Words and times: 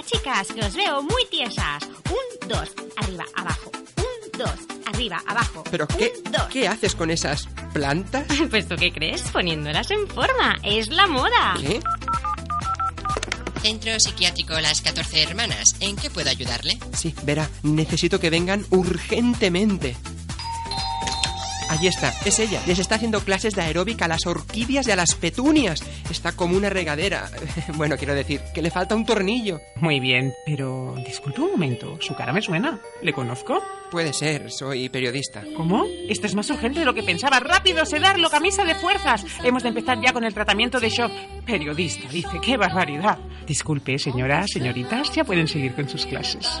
Venga, 0.00 0.06
chicas, 0.06 0.48
que 0.48 0.60
os 0.60 0.74
veo 0.74 1.02
muy 1.02 1.26
tiesas. 1.30 1.82
Un, 2.08 2.48
dos, 2.48 2.70
arriba, 2.96 3.24
abajo. 3.34 3.70
Un, 3.98 4.38
dos, 4.38 4.54
arriba, 4.86 5.22
abajo. 5.26 5.62
¿Pero 5.70 5.86
Un, 5.92 5.98
qué, 5.98 6.12
dos. 6.30 6.46
qué 6.50 6.68
haces 6.68 6.94
con 6.94 7.10
esas 7.10 7.48
plantas? 7.74 8.26
Pues 8.50 8.66
tú 8.66 8.76
qué 8.76 8.92
crees, 8.92 9.22
poniéndolas 9.30 9.90
en 9.90 10.06
forma. 10.08 10.56
Es 10.62 10.88
la 10.88 11.06
moda. 11.06 11.54
¿Qué? 11.60 11.80
Centro 13.60 14.00
Psiquiátrico 14.00 14.58
Las 14.60 14.80
14 14.80 15.22
Hermanas. 15.22 15.76
¿En 15.80 15.96
qué 15.96 16.08
puedo 16.08 16.30
ayudarle? 16.30 16.78
Sí, 16.94 17.14
verá, 17.24 17.50
necesito 17.62 18.18
que 18.18 18.30
vengan 18.30 18.64
urgentemente. 18.70 19.96
Allí 21.70 21.86
está, 21.86 22.12
es 22.24 22.40
ella. 22.40 22.60
Les 22.66 22.80
está 22.80 22.96
haciendo 22.96 23.20
clases 23.20 23.54
de 23.54 23.62
aeróbica 23.62 24.06
a 24.06 24.08
las 24.08 24.26
orquídeas 24.26 24.88
y 24.88 24.90
a 24.90 24.96
las 24.96 25.14
petunias. 25.14 25.80
Está 26.10 26.32
como 26.32 26.56
una 26.56 26.68
regadera. 26.68 27.30
Bueno, 27.74 27.96
quiero 27.96 28.14
decir, 28.14 28.40
que 28.52 28.60
le 28.60 28.70
falta 28.70 28.96
un 28.96 29.06
tornillo. 29.06 29.60
Muy 29.76 30.00
bien, 30.00 30.34
pero 30.44 30.94
disculpe 31.06 31.40
un 31.40 31.52
momento, 31.52 31.96
su 32.00 32.14
cara 32.14 32.32
me 32.32 32.42
suena. 32.42 32.80
¿Le 33.02 33.12
conozco? 33.12 33.62
Puede 33.90 34.12
ser, 34.12 34.50
soy 34.50 34.88
periodista. 34.88 35.44
¿Cómo? 35.56 35.86
Esto 36.08 36.26
es 36.26 36.34
más 36.34 36.50
urgente 36.50 36.80
de 36.80 36.84
lo 36.84 36.92
que 36.92 37.04
pensaba. 37.04 37.38
¡Rápido, 37.38 37.86
sedarlo, 37.86 38.28
camisa 38.28 38.64
de 38.64 38.74
fuerzas! 38.74 39.24
Hemos 39.44 39.62
de 39.62 39.68
empezar 39.68 40.00
ya 40.00 40.12
con 40.12 40.24
el 40.24 40.34
tratamiento 40.34 40.80
de 40.80 40.90
shock. 40.90 41.12
Periodista, 41.46 42.08
dice, 42.08 42.40
qué 42.42 42.56
barbaridad. 42.56 43.18
Disculpe, 43.46 43.98
señora, 43.98 44.44
señoritas, 44.46 45.12
ya 45.12 45.24
pueden 45.24 45.46
seguir 45.46 45.74
con 45.74 45.88
sus 45.88 46.04
clases. 46.04 46.60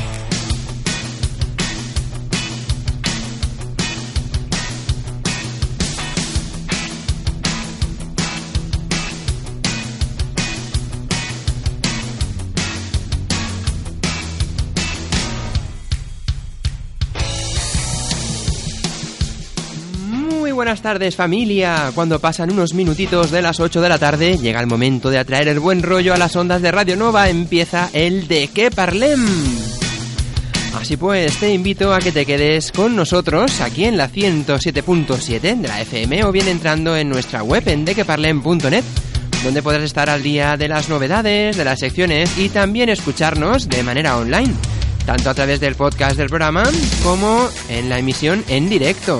Buenas 20.71 20.83
tardes 20.83 21.17
familia. 21.17 21.91
Cuando 21.93 22.19
pasan 22.19 22.49
unos 22.49 22.73
minutitos 22.73 23.29
de 23.29 23.41
las 23.41 23.59
8 23.59 23.81
de 23.81 23.89
la 23.89 23.99
tarde, 23.99 24.37
llega 24.37 24.61
el 24.61 24.67
momento 24.67 25.09
de 25.09 25.19
atraer 25.19 25.49
el 25.49 25.59
buen 25.59 25.83
rollo 25.83 26.13
a 26.13 26.17
las 26.17 26.33
ondas 26.37 26.61
de 26.61 26.71
Radio 26.71 26.95
Nova. 26.95 27.27
Empieza 27.27 27.89
el 27.91 28.29
de 28.29 28.47
qué 28.47 28.71
parlem. 28.71 29.27
Así 30.73 30.95
pues, 30.95 31.35
te 31.39 31.53
invito 31.53 31.93
a 31.93 31.99
que 31.99 32.13
te 32.13 32.25
quedes 32.25 32.71
con 32.71 32.95
nosotros 32.95 33.59
aquí 33.59 33.83
en 33.83 33.97
la 33.97 34.09
107.7 34.09 35.57
de 35.57 35.67
la 35.67 35.81
FM 35.81 36.23
o 36.23 36.31
bien 36.31 36.47
entrando 36.47 36.95
en 36.95 37.09
nuestra 37.09 37.43
web 37.43 37.67
en 37.67 37.83
dequeparlem.net 37.83 38.85
donde 39.43 39.61
podrás 39.61 39.83
estar 39.83 40.09
al 40.09 40.23
día 40.23 40.55
de 40.55 40.69
las 40.69 40.87
novedades, 40.87 41.57
de 41.57 41.65
las 41.65 41.79
secciones 41.79 42.37
y 42.37 42.47
también 42.47 42.87
escucharnos 42.87 43.67
de 43.67 43.83
manera 43.83 44.15
online, 44.15 44.53
tanto 45.05 45.31
a 45.31 45.33
través 45.33 45.59
del 45.59 45.75
podcast 45.75 46.15
del 46.15 46.29
programa 46.29 46.63
como 47.03 47.49
en 47.67 47.89
la 47.89 47.99
emisión 47.99 48.45
en 48.47 48.69
directo. 48.69 49.19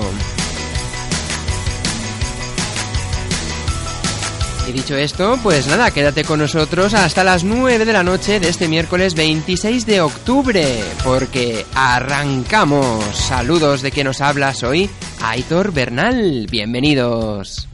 Y 4.68 4.72
dicho 4.72 4.96
esto, 4.96 5.38
pues 5.42 5.66
nada, 5.66 5.90
quédate 5.90 6.24
con 6.24 6.38
nosotros 6.38 6.94
hasta 6.94 7.24
las 7.24 7.42
9 7.42 7.84
de 7.84 7.92
la 7.92 8.04
noche 8.04 8.38
de 8.38 8.48
este 8.48 8.68
miércoles 8.68 9.14
26 9.14 9.86
de 9.86 10.00
octubre, 10.00 10.64
porque 11.04 11.66
arrancamos. 11.74 13.04
Saludos 13.16 13.82
de 13.82 13.90
quien 13.90 14.06
nos 14.06 14.20
hablas 14.20 14.62
hoy, 14.62 14.88
Aitor 15.20 15.72
Bernal. 15.72 16.46
Bienvenidos. 16.48 17.68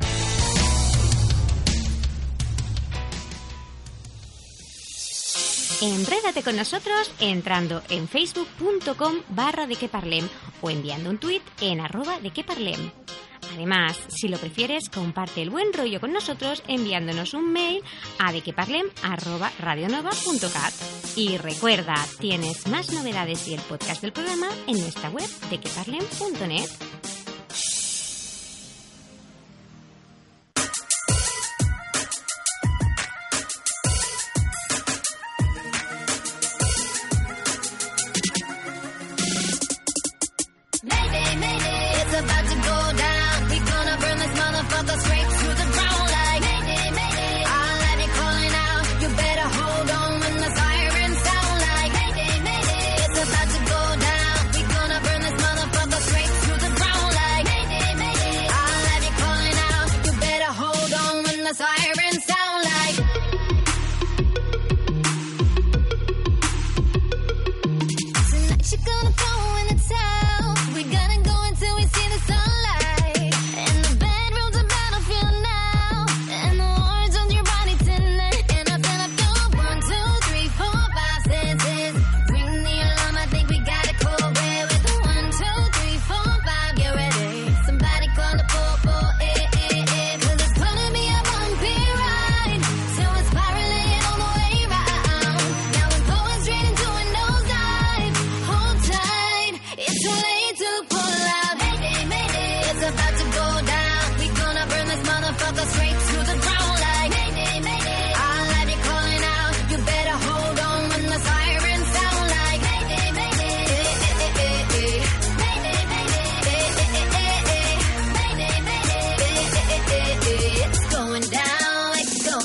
Enrédate 5.80 6.42
con 6.42 6.56
nosotros 6.56 7.12
entrando 7.20 7.82
en 7.88 8.08
facebook.com 8.08 9.14
barra 9.28 9.66
de 9.68 9.76
que 9.76 9.88
parlem 9.88 10.28
o 10.60 10.70
enviando 10.70 11.08
un 11.08 11.18
tuit 11.18 11.42
en 11.60 11.80
arroba 11.80 12.18
de 12.18 12.30
que 12.30 12.42
parlem. 12.42 12.90
Además, 13.54 13.98
si 14.08 14.28
lo 14.28 14.38
prefieres, 14.38 14.88
comparte 14.88 15.42
el 15.42 15.50
buen 15.50 15.72
rollo 15.72 16.00
con 16.00 16.12
nosotros 16.12 16.62
enviándonos 16.68 17.34
un 17.34 17.52
mail 17.52 17.82
a 18.18 18.32
dequeparlem@radionova.cat. 18.32 20.72
Y 21.16 21.36
recuerda, 21.38 21.96
tienes 22.20 22.68
más 22.68 22.92
novedades 22.92 23.48
y 23.48 23.54
el 23.54 23.60
podcast 23.62 24.02
del 24.02 24.12
programa 24.12 24.48
en 24.66 24.78
nuestra 24.80 25.10
web 25.10 25.28
dequeparlem.net. 25.50 27.17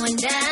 going 0.04 0.18
down. 0.18 0.43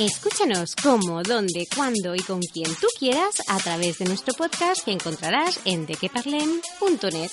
Escúchanos 0.00 0.76
cómo, 0.82 1.22
dónde, 1.22 1.66
cuándo 1.76 2.14
y 2.14 2.20
con 2.20 2.40
quien 2.40 2.74
tú 2.76 2.86
quieras 2.98 3.34
a 3.48 3.58
través 3.58 3.98
de 3.98 4.06
nuestro 4.06 4.32
podcast 4.32 4.82
que 4.82 4.92
encontrarás 4.92 5.60
en 5.66 5.84
dequeparlem.net. 5.84 7.30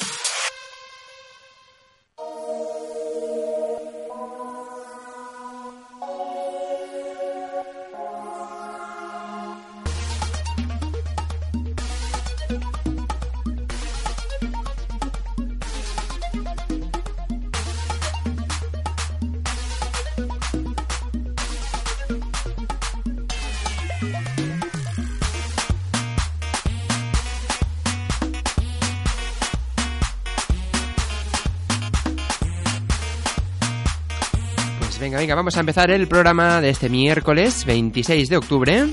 venga, 35.17 35.33
vamos 35.33 35.57
a 35.57 35.61
empezar 35.61 35.89
el 35.89 36.07
programa 36.07 36.61
de 36.61 36.69
este 36.69 36.89
miércoles 36.89 37.65
26 37.65 38.29
de 38.29 38.37
octubre. 38.37 38.87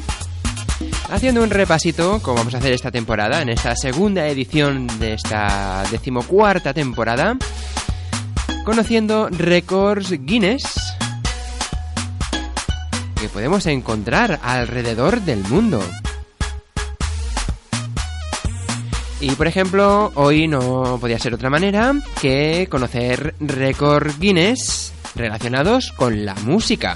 Haciendo 1.11 1.43
un 1.43 1.51
repasito, 1.51 2.19
como 2.23 2.39
vamos 2.39 2.55
a 2.55 2.59
hacer 2.59 2.73
esta 2.73 2.91
temporada, 2.91 3.43
en 3.43 3.51
esta 3.51 3.77
segunda 3.77 4.27
edición 4.27 4.87
de 4.99 5.13
esta 5.15 5.85
decimocuarta 5.91 6.73
temporada, 6.73 7.37
conociendo 8.65 9.29
récords 9.29 10.13
Guinness 10.25 10.65
que 13.21 13.29
podemos 13.29 13.67
encontrar 13.67 14.41
alrededor 14.43 15.21
del 15.21 15.41
mundo. 15.41 15.83
Y 19.21 19.31
por 19.33 19.47
ejemplo, 19.47 20.11
hoy 20.15 20.49
no 20.49 20.97
podía 20.99 21.19
ser 21.19 21.35
otra 21.35 21.51
manera 21.51 21.93
que 22.19 22.67
conocer 22.71 23.35
récords 23.41 24.19
Guinness 24.19 24.94
relacionados 25.15 25.93
con 25.93 26.25
la 26.25 26.35
música. 26.35 26.95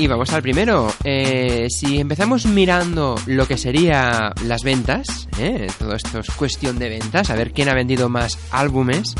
Y 0.00 0.06
vamos 0.06 0.32
al 0.32 0.40
primero. 0.40 0.90
Eh, 1.04 1.66
si 1.68 2.00
empezamos 2.00 2.46
mirando 2.46 3.16
lo 3.26 3.46
que 3.46 3.58
sería 3.58 4.32
las 4.46 4.62
ventas, 4.62 5.28
¿eh? 5.38 5.66
todo 5.78 5.94
esto 5.94 6.20
es 6.20 6.30
cuestión 6.30 6.78
de 6.78 6.88
ventas, 6.88 7.28
a 7.28 7.34
ver 7.34 7.52
quién 7.52 7.68
ha 7.68 7.74
vendido 7.74 8.08
más 8.08 8.38
álbumes. 8.50 9.14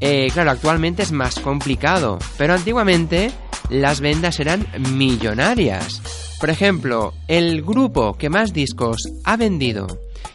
Eh, 0.00 0.30
claro, 0.32 0.52
actualmente 0.52 1.02
es 1.02 1.12
más 1.12 1.38
complicado, 1.38 2.18
pero 2.38 2.54
antiguamente 2.54 3.30
las 3.68 4.00
ventas 4.00 4.40
eran 4.40 4.66
millonarias. 4.94 6.00
Por 6.40 6.48
ejemplo, 6.48 7.12
el 7.28 7.60
grupo 7.60 8.14
que 8.14 8.30
más 8.30 8.54
discos 8.54 9.02
ha 9.24 9.36
vendido 9.36 9.86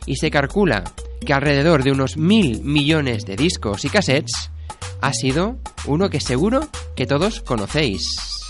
y 0.06 0.18
se 0.18 0.30
calcula 0.30 0.84
que 1.26 1.34
alrededor 1.34 1.84
de 1.84 1.92
unos 1.92 2.18
mil 2.18 2.62
millones 2.64 3.26
de 3.26 3.36
discos 3.36 3.86
y 3.86 3.90
cassettes 3.90 4.52
ha 5.02 5.14
sido 5.14 5.58
uno 5.86 6.10
que 6.10 6.20
seguro 6.20 6.68
que 6.96 7.06
todos 7.06 7.42
conocéis. 7.42 8.41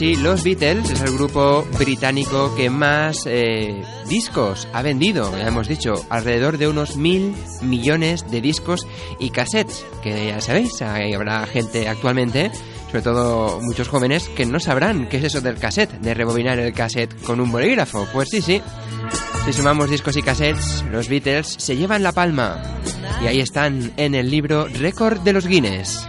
Sí, 0.00 0.16
los 0.16 0.42
Beatles 0.42 0.88
es 0.90 1.02
el 1.02 1.12
grupo 1.12 1.62
británico 1.78 2.54
que 2.56 2.70
más 2.70 3.18
eh, 3.26 3.82
discos 4.08 4.66
ha 4.72 4.80
vendido, 4.80 5.30
ya 5.36 5.46
hemos 5.48 5.68
dicho, 5.68 5.92
alrededor 6.08 6.56
de 6.56 6.68
unos 6.68 6.96
mil 6.96 7.34
millones 7.60 8.24
de 8.30 8.40
discos 8.40 8.86
y 9.18 9.28
cassettes, 9.28 9.84
que 10.02 10.28
ya 10.28 10.40
sabéis, 10.40 10.80
hay- 10.80 11.12
habrá 11.12 11.44
gente 11.46 11.86
actualmente, 11.86 12.50
sobre 12.86 13.02
todo 13.02 13.60
muchos 13.60 13.88
jóvenes, 13.88 14.26
que 14.30 14.46
no 14.46 14.58
sabrán 14.58 15.06
qué 15.06 15.18
es 15.18 15.24
eso 15.24 15.42
del 15.42 15.56
cassette, 15.58 15.92
de 16.00 16.14
rebobinar 16.14 16.58
el 16.58 16.72
cassette 16.72 17.14
con 17.22 17.38
un 17.38 17.52
bolígrafo. 17.52 18.08
Pues 18.10 18.30
sí, 18.30 18.40
sí, 18.40 18.62
si 19.44 19.52
sumamos 19.52 19.90
discos 19.90 20.16
y 20.16 20.22
cassettes, 20.22 20.82
los 20.90 21.08
Beatles 21.10 21.56
se 21.58 21.76
llevan 21.76 22.02
la 22.02 22.12
palma. 22.12 22.62
Y 23.22 23.26
ahí 23.26 23.40
están 23.40 23.92
en 23.98 24.14
el 24.14 24.30
libro 24.30 24.66
Récord 24.66 25.20
de 25.20 25.34
los 25.34 25.46
Guinness. 25.46 26.08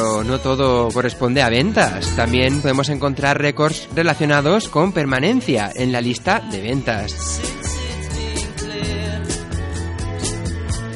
Pero 0.00 0.24
no 0.24 0.38
todo 0.38 0.88
corresponde 0.88 1.42
a 1.42 1.50
ventas. 1.50 2.06
También 2.16 2.62
podemos 2.62 2.88
encontrar 2.88 3.38
récords 3.38 3.86
relacionados 3.94 4.70
con 4.70 4.92
permanencia 4.92 5.70
en 5.74 5.92
la 5.92 6.00
lista 6.00 6.40
de 6.40 6.62
ventas. 6.62 7.38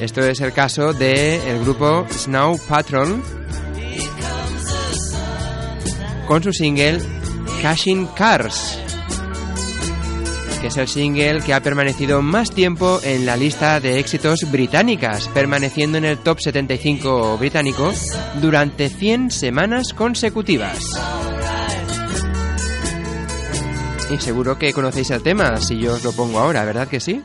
Esto 0.01 0.23
es 0.23 0.41
el 0.41 0.55
caso 0.55 0.95
del 0.95 1.61
grupo 1.61 2.07
Snow 2.11 2.59
Patrol 2.67 3.23
con 6.27 6.43
su 6.43 6.55
single 6.55 6.99
Cashing 7.61 8.07
Cars, 8.17 8.81
que 10.65 10.69
es 10.69 10.77
el 10.79 10.89
single 10.89 11.43
que 11.43 11.53
ha 11.53 11.61
permanecido 11.61 12.23
más 12.23 12.51
tiempo 12.51 12.99
en 13.03 13.27
la 13.27 13.37
lista 13.37 13.81
de 13.81 13.99
éxitos 13.99 14.51
británicas, 14.51 15.29
permaneciendo 15.29 15.99
en 15.99 16.07
el 16.07 16.17
top 16.17 16.41
75 16.41 17.37
británico 17.37 17.93
durante 18.41 18.89
100 18.89 19.31
semanas 19.31 19.93
consecutivas. 19.93 20.79
Y 24.11 24.17
seguro 24.17 24.59
que 24.59 24.73
conocéis 24.73 25.11
el 25.11 25.23
tema 25.23 25.59
si 25.59 25.79
yo 25.79 25.97
os 25.97 26.03
lo 26.03 26.13
pongo 26.13 26.39
ahora, 26.39 26.65
¿verdad 26.65 26.89
que 26.89 26.99
sí? 26.99 27.23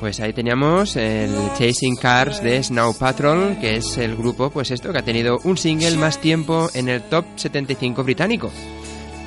Pues 0.00 0.18
ahí 0.20 0.32
teníamos 0.32 0.96
el 0.96 1.30
Chasing 1.58 1.94
Cars 1.94 2.42
de 2.42 2.62
Snow 2.62 2.96
Patrol, 2.96 3.58
que 3.60 3.76
es 3.76 3.98
el 3.98 4.16
grupo, 4.16 4.48
pues 4.48 4.70
esto, 4.70 4.92
que 4.92 4.98
ha 4.98 5.04
tenido 5.04 5.38
un 5.44 5.58
single 5.58 5.98
más 5.98 6.18
tiempo 6.18 6.70
en 6.72 6.88
el 6.88 7.02
top 7.02 7.26
75 7.36 8.02
británico. 8.02 8.50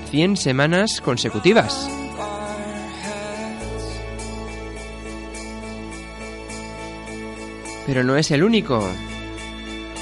100 0.10 0.36
semanas 0.36 1.00
consecutivas. 1.00 1.88
Pero 7.86 8.04
no 8.04 8.18
es 8.18 8.32
el 8.32 8.44
único. 8.44 8.84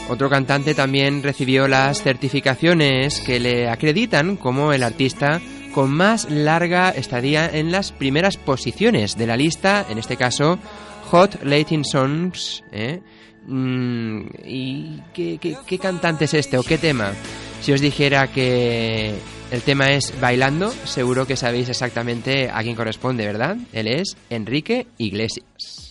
Otro 0.08 0.30
cantante 0.30 0.74
también 0.74 1.22
recibió 1.22 1.68
las 1.68 2.02
certificaciones 2.02 3.20
que 3.20 3.42
le 3.42 3.68
acreditan 3.68 4.38
como 4.38 4.72
el 4.72 4.84
artista 4.84 5.42
con 5.74 5.92
más 5.92 6.30
larga 6.30 6.90
estadía 6.90 7.50
en 7.50 7.72
las 7.72 7.92
primeras 7.92 8.38
posiciones 8.38 9.18
de 9.18 9.28
la 9.28 9.38
lista, 9.38 9.86
en 9.90 9.98
este 9.98 10.18
caso 10.18 10.60
Hot 11.10 11.44
Latin 11.44 11.84
Songs. 11.84 12.64
¿eh? 12.72 13.02
Mm, 13.46 14.22
¿Y 14.46 15.02
qué, 15.14 15.80
cantante 15.82 16.26
es 16.26 16.34
este 16.34 16.58
o 16.58 16.64
qué 16.64 16.78
tema? 16.78 17.14
Si 17.62 17.72
os 17.72 17.82
dijera 17.82 18.28
que 18.28 19.14
el 19.52 19.62
tema 19.62 19.92
es 19.92 20.14
Bailando, 20.20 20.72
seguro 20.86 21.28
que 21.28 21.36
sabéis 21.36 21.70
exactamente 21.70 22.50
a 22.50 22.62
quién 22.64 22.76
corresponde, 22.76 23.26
¿verdad? 23.26 23.58
Él 23.74 23.88
es 23.88 24.18
Enrique 24.30 24.88
Iglesias. 24.98 25.91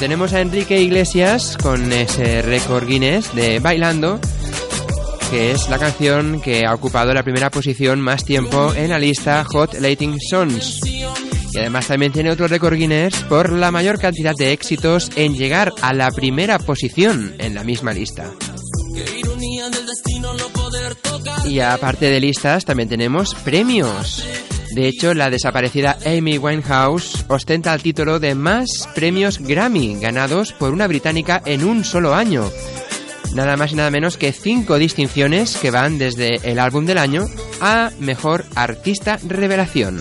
Tenemos 0.00 0.32
a 0.32 0.40
Enrique 0.40 0.80
Iglesias 0.80 1.58
con 1.62 1.92
ese 1.92 2.40
récord 2.40 2.86
Guinness 2.86 3.34
de 3.34 3.58
Bailando, 3.58 4.18
que 5.30 5.50
es 5.50 5.68
la 5.68 5.78
canción 5.78 6.40
que 6.40 6.64
ha 6.64 6.74
ocupado 6.74 7.12
la 7.12 7.22
primera 7.22 7.50
posición 7.50 8.00
más 8.00 8.24
tiempo 8.24 8.72
en 8.74 8.88
la 8.88 8.98
lista 8.98 9.44
Hot 9.44 9.74
Latin 9.74 10.18
Songs. 10.18 10.80
Y 10.86 11.58
además 11.58 11.86
también 11.86 12.12
tiene 12.12 12.30
otro 12.30 12.48
récord 12.48 12.76
Guinness 12.76 13.14
por 13.24 13.52
la 13.52 13.70
mayor 13.70 13.98
cantidad 13.98 14.32
de 14.34 14.52
éxitos 14.52 15.10
en 15.16 15.34
llegar 15.34 15.70
a 15.82 15.92
la 15.92 16.10
primera 16.10 16.58
posición 16.58 17.34
en 17.38 17.54
la 17.54 17.62
misma 17.62 17.92
lista. 17.92 18.32
Y 21.44 21.60
aparte 21.60 22.06
de 22.06 22.20
listas, 22.20 22.64
también 22.64 22.88
tenemos 22.88 23.34
premios. 23.34 24.24
De 24.74 24.86
hecho, 24.86 25.14
la 25.14 25.30
desaparecida 25.30 25.98
Amy 26.06 26.38
Winehouse 26.38 27.24
ostenta 27.28 27.74
el 27.74 27.82
título 27.82 28.20
de 28.20 28.34
más 28.34 28.88
premios 28.94 29.38
Grammy 29.40 29.98
ganados 30.00 30.52
por 30.52 30.72
una 30.72 30.86
británica 30.86 31.42
en 31.44 31.64
un 31.64 31.84
solo 31.84 32.14
año. 32.14 32.44
Nada 33.34 33.56
más 33.56 33.72
y 33.72 33.76
nada 33.76 33.90
menos 33.90 34.16
que 34.16 34.32
cinco 34.32 34.78
distinciones 34.78 35.56
que 35.56 35.70
van 35.70 35.98
desde 35.98 36.36
el 36.50 36.58
álbum 36.58 36.86
del 36.86 36.98
año 36.98 37.26
a 37.60 37.90
mejor 37.98 38.44
artista 38.54 39.18
revelación. 39.26 40.00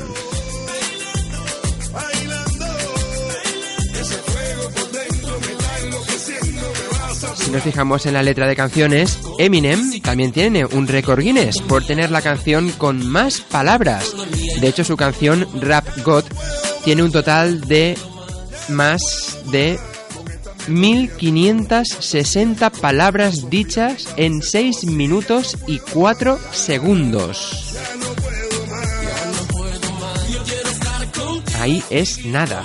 Si 7.49 7.53
nos 7.53 7.63
fijamos 7.63 8.05
en 8.05 8.13
la 8.13 8.21
letra 8.21 8.45
de 8.45 8.55
canciones, 8.55 9.17
Eminem 9.39 10.01
también 10.01 10.31
tiene 10.31 10.65
un 10.65 10.87
récord 10.87 11.19
Guinness 11.19 11.59
por 11.63 11.83
tener 11.83 12.11
la 12.11 12.21
canción 12.21 12.69
con 12.73 13.03
más 13.07 13.41
palabras. 13.41 14.13
De 14.61 14.67
hecho, 14.67 14.83
su 14.83 14.95
canción 14.95 15.47
Rap 15.59 15.83
God 16.05 16.25
tiene 16.83 17.01
un 17.01 17.11
total 17.11 17.61
de 17.61 17.97
más 18.67 19.39
de 19.49 19.79
1560 20.67 22.69
palabras 22.69 23.49
dichas 23.49 24.09
en 24.15 24.43
6 24.43 24.85
minutos 24.85 25.57
y 25.65 25.79
4 25.79 26.37
segundos. 26.51 27.75
Ahí 31.59 31.83
es 31.89 32.23
nada. 32.27 32.63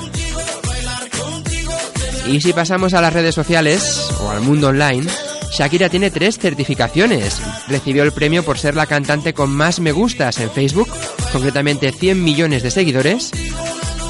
Y 2.27 2.41
si 2.41 2.53
pasamos 2.53 2.95
a 2.95 3.01
las 3.01 3.13
redes 3.13 3.35
sociales 3.35 4.09
o 4.21 4.31
al 4.31 4.41
mundo 4.41 4.69
online, 4.69 5.07
Shakira 5.53 5.89
tiene 5.89 6.11
tres 6.11 6.39
certificaciones. 6.39 7.41
Recibió 7.69 8.03
el 8.03 8.13
premio 8.13 8.43
por 8.43 8.59
ser 8.59 8.75
la 8.75 8.87
cantante 8.87 9.35
con 9.35 9.51
más 9.51 9.79
me 9.79 9.93
gustas 9.93 10.41
en 10.41 10.51
Facebook, 10.51 10.89
concretamente 11.33 11.93
100 11.93 12.25
millones 12.25 12.63
de 12.63 12.71
seguidores. 12.71 13.31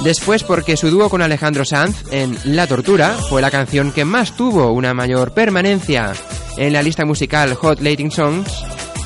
Después 0.04 0.42
porque 0.44 0.76
su 0.76 0.90
dúo 0.90 1.10
con 1.10 1.22
Alejandro 1.22 1.64
Sanz 1.64 2.04
en 2.10 2.38
La 2.44 2.66
Tortura 2.66 3.16
fue 3.28 3.42
la 3.42 3.50
canción 3.50 3.92
que 3.92 4.04
más 4.04 4.36
tuvo 4.36 4.72
una 4.72 4.94
mayor 4.94 5.32
permanencia 5.32 6.12
en 6.56 6.72
la 6.72 6.82
lista 6.82 7.04
musical 7.04 7.54
Hot 7.54 7.80
Latin 7.80 8.10
Songs 8.10 8.64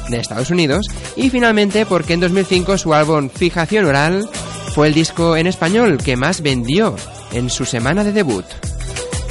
de 0.08 0.18
Estados 0.18 0.50
Unidos. 0.50 0.86
Y 1.16 1.30
finalmente 1.30 1.86
porque 1.86 2.12
en 2.12 2.20
2005 2.20 2.78
su 2.78 2.94
álbum 2.94 3.30
Fijación 3.30 3.86
Oral 3.86 4.28
fue 4.74 4.88
el 4.88 4.94
disco 4.94 5.36
en 5.36 5.46
español 5.46 5.98
que 5.98 6.16
más 6.16 6.40
vendió 6.40 6.94
en 7.32 7.50
su 7.50 7.64
semana 7.64 8.04
de 8.04 8.12
debut. 8.12 8.44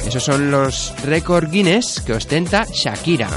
Esos 0.08 0.24
son 0.24 0.50
los 0.50 0.94
récord 1.02 1.50
Guinness 1.50 2.00
que 2.00 2.14
ostenta 2.14 2.64
Shakira. 2.72 3.28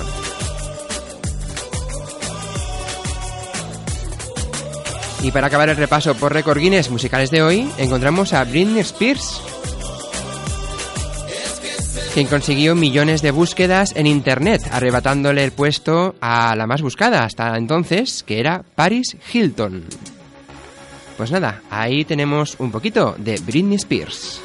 Y 5.21 5.31
para 5.31 5.47
acabar 5.47 5.67
el 5.67 5.75
repaso 5.75 6.15
por 6.15 6.31
récord 6.31 6.59
Guinness 6.59 6.89
musicales 6.89 7.29
de 7.29 7.43
hoy, 7.43 7.69
encontramos 7.77 8.31
a 8.31 8.45
Britney 8.45 8.79
Spears, 8.79 9.41
quien 12.13 12.27
consiguió 12.27 12.73
millones 12.73 13.21
de 13.21 13.31
búsquedas 13.31 13.93
en 13.97 14.07
Internet, 14.07 14.61
arrebatándole 14.71 15.43
el 15.43 15.51
puesto 15.51 16.15
a 16.21 16.55
la 16.55 16.67
más 16.67 16.81
buscada 16.81 17.25
hasta 17.25 17.57
entonces, 17.57 18.23
que 18.23 18.39
era 18.39 18.63
Paris 18.75 19.17
Hilton. 19.33 19.83
Pues 21.17 21.31
nada, 21.31 21.63
ahí 21.69 22.05
tenemos 22.05 22.55
un 22.59 22.71
poquito 22.71 23.13
de 23.17 23.37
Britney 23.45 23.75
Spears. 23.75 24.41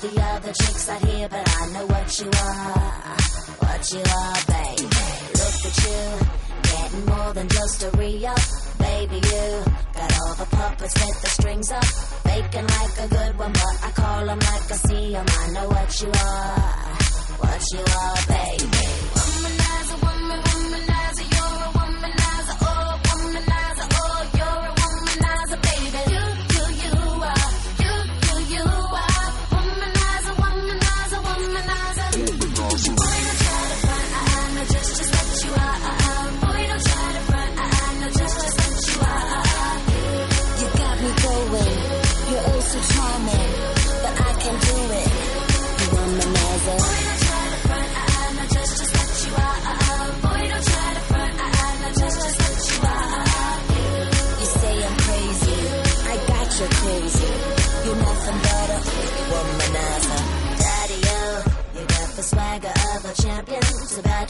The 0.00 0.20
other 0.22 0.52
chicks 0.52 0.88
out 0.88 1.04
here, 1.04 1.28
but 1.28 1.46
I 1.46 1.66
know 1.72 1.86
what 1.86 2.20
you 2.20 2.26
are, 2.26 3.16
what 3.60 3.92
you 3.92 4.00
are, 4.00 4.40
baby. 4.48 4.84
Look 5.40 5.60
at 5.68 5.76
you, 5.84 6.02
getting 6.62 7.06
more 7.06 7.32
than 7.34 7.48
just 7.48 7.82
a 7.82 7.90
re-up, 7.98 8.40
baby. 8.78 9.16
You 9.16 9.64
got 9.92 10.20
all 10.20 10.34
the 10.34 10.46
puppets 10.56 10.94
with 10.94 11.20
the 11.22 11.28
strings 11.28 11.70
up, 11.70 11.84
faking 11.84 12.66
like 12.66 12.98
a 12.98 13.08
good 13.08 13.38
one, 13.38 13.52
but 13.52 13.76
I 13.84 13.90
call 13.90 14.30
'em 14.30 14.38
like 14.38 14.72
I 14.72 14.76
see 14.88 15.14
'em. 15.14 15.26
I 15.28 15.46
know 15.52 15.68
what 15.68 16.00
you 16.00 16.08
are, 16.08 16.96
what 17.42 17.62
you 17.72 17.84
are, 18.00 18.16
baby. 18.28 18.69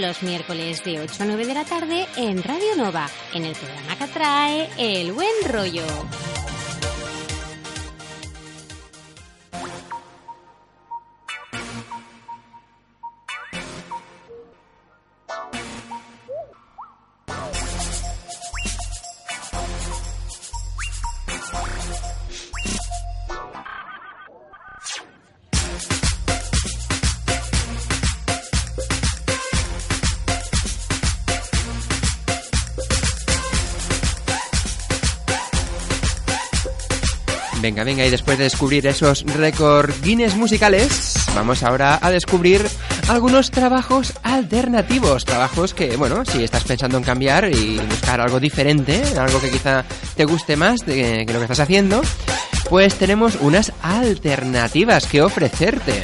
Los 0.00 0.22
miércoles 0.22 0.84
de 0.84 1.00
8 1.00 1.22
a 1.22 1.26
9 1.26 1.46
de 1.46 1.54
la 1.54 1.64
tarde 1.64 2.06
en 2.16 2.42
Radio 2.42 2.76
Nova, 2.76 3.08
en 3.32 3.44
el 3.44 3.54
programa 3.54 3.96
que 3.96 4.06
trae 4.08 4.68
El 4.76 5.12
Buen 5.12 5.28
Rollo. 5.46 5.84
Venga, 37.66 37.82
venga, 37.82 38.06
y 38.06 38.10
después 38.10 38.38
de 38.38 38.44
descubrir 38.44 38.86
esos 38.86 39.24
récord 39.24 39.90
Guinness 40.00 40.36
musicales, 40.36 41.14
vamos 41.34 41.64
ahora 41.64 41.98
a 42.00 42.12
descubrir 42.12 42.64
algunos 43.08 43.50
trabajos 43.50 44.12
alternativos. 44.22 45.24
Trabajos 45.24 45.74
que, 45.74 45.96
bueno, 45.96 46.24
si 46.24 46.44
estás 46.44 46.62
pensando 46.62 46.96
en 46.96 47.02
cambiar 47.02 47.52
y 47.52 47.78
buscar 47.78 48.20
algo 48.20 48.38
diferente, 48.38 49.02
algo 49.18 49.40
que 49.40 49.50
quizá 49.50 49.84
te 50.14 50.24
guste 50.24 50.54
más 50.54 50.86
de 50.86 51.26
que 51.26 51.32
lo 51.32 51.40
que 51.40 51.46
estás 51.46 51.58
haciendo, 51.58 52.02
pues 52.70 52.94
tenemos 52.94 53.36
unas 53.40 53.72
alternativas 53.82 55.08
que 55.08 55.22
ofrecerte. 55.22 56.00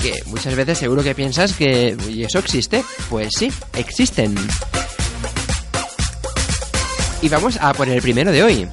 Que 0.00 0.22
muchas 0.24 0.54
veces 0.54 0.78
seguro 0.78 1.02
que 1.02 1.14
piensas 1.14 1.52
que 1.52 1.94
¿y 2.08 2.24
eso 2.24 2.38
existe. 2.38 2.82
Pues 3.10 3.28
sí, 3.38 3.52
existen. 3.74 4.34
Y 7.20 7.28
vamos 7.28 7.58
a 7.60 7.74
por 7.74 7.90
el 7.90 8.00
primero 8.00 8.32
de 8.32 8.42
hoy. 8.42 8.68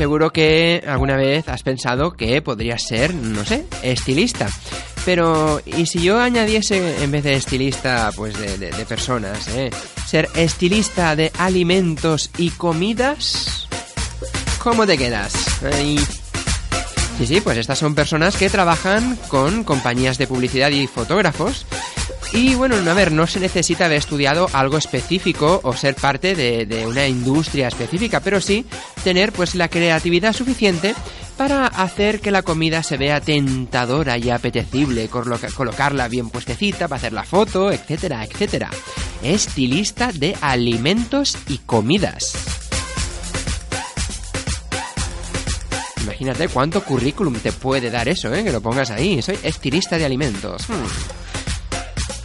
Seguro 0.00 0.32
que 0.32 0.82
alguna 0.88 1.14
vez 1.14 1.46
has 1.50 1.62
pensado 1.62 2.12
que 2.14 2.40
podrías 2.40 2.82
ser, 2.82 3.12
no 3.14 3.44
sé, 3.44 3.66
estilista. 3.82 4.48
Pero, 5.04 5.60
¿y 5.66 5.84
si 5.84 6.00
yo 6.00 6.18
añadiese 6.18 7.04
en 7.04 7.10
vez 7.10 7.22
de 7.22 7.34
estilista, 7.34 8.10
pues 8.16 8.34
de, 8.38 8.56
de- 8.56 8.86
personas, 8.86 9.46
eh, 9.48 9.68
ser 10.06 10.26
estilista 10.36 11.14
de 11.16 11.30
alimentos 11.36 12.30
y 12.38 12.48
comidas? 12.48 13.68
¿Cómo 14.62 14.86
te 14.86 14.96
quedas? 14.96 15.34
Sí, 17.18 17.26
sí, 17.26 17.42
pues 17.42 17.58
estas 17.58 17.78
son 17.78 17.94
personas 17.94 18.38
que 18.38 18.48
trabajan 18.48 19.18
con 19.28 19.64
compañías 19.64 20.16
de 20.16 20.26
publicidad 20.26 20.70
y 20.70 20.86
fotógrafos. 20.86 21.66
Y 22.32 22.54
bueno, 22.54 22.76
a 22.76 22.94
ver, 22.94 23.10
no 23.10 23.26
se 23.26 23.40
necesita 23.40 23.86
haber 23.86 23.98
estudiado 23.98 24.48
algo 24.52 24.78
específico 24.78 25.60
o 25.64 25.72
ser 25.74 25.96
parte 25.96 26.36
de, 26.36 26.86
una 26.86 27.06
industria 27.08 27.66
específica, 27.68 28.20
pero 28.20 28.40
sí 28.40 28.64
tener 29.02 29.32
pues 29.32 29.56
la 29.56 29.68
creatividad 29.68 30.32
suficiente 30.32 30.94
para 31.36 31.66
hacer 31.66 32.20
que 32.20 32.30
la 32.30 32.42
comida 32.42 32.84
se 32.84 32.96
vea 32.98 33.20
tentadora 33.20 34.16
y 34.16 34.30
apetecible, 34.30 35.08
coloca- 35.08 35.48
colocarla 35.50 36.06
bien 36.06 36.30
puestecita 36.30 36.86
para 36.86 36.98
hacer 36.98 37.12
la 37.12 37.24
foto, 37.24 37.72
etcétera, 37.72 38.24
etcétera. 38.24 38.70
Estilista 39.24 40.12
de 40.12 40.36
alimentos 40.40 41.36
y 41.48 41.58
comidas. 41.58 42.32
Imagínate 46.04 46.48
cuánto 46.48 46.84
currículum 46.84 47.34
te 47.40 47.50
puede 47.52 47.90
dar 47.90 48.08
eso, 48.08 48.32
¿eh? 48.32 48.44
Que 48.44 48.52
lo 48.52 48.60
pongas 48.60 48.90
ahí. 48.90 49.20
Soy 49.20 49.38
estilista 49.42 49.98
de 49.98 50.04
alimentos. 50.04 50.68
Hmm. 50.68 51.29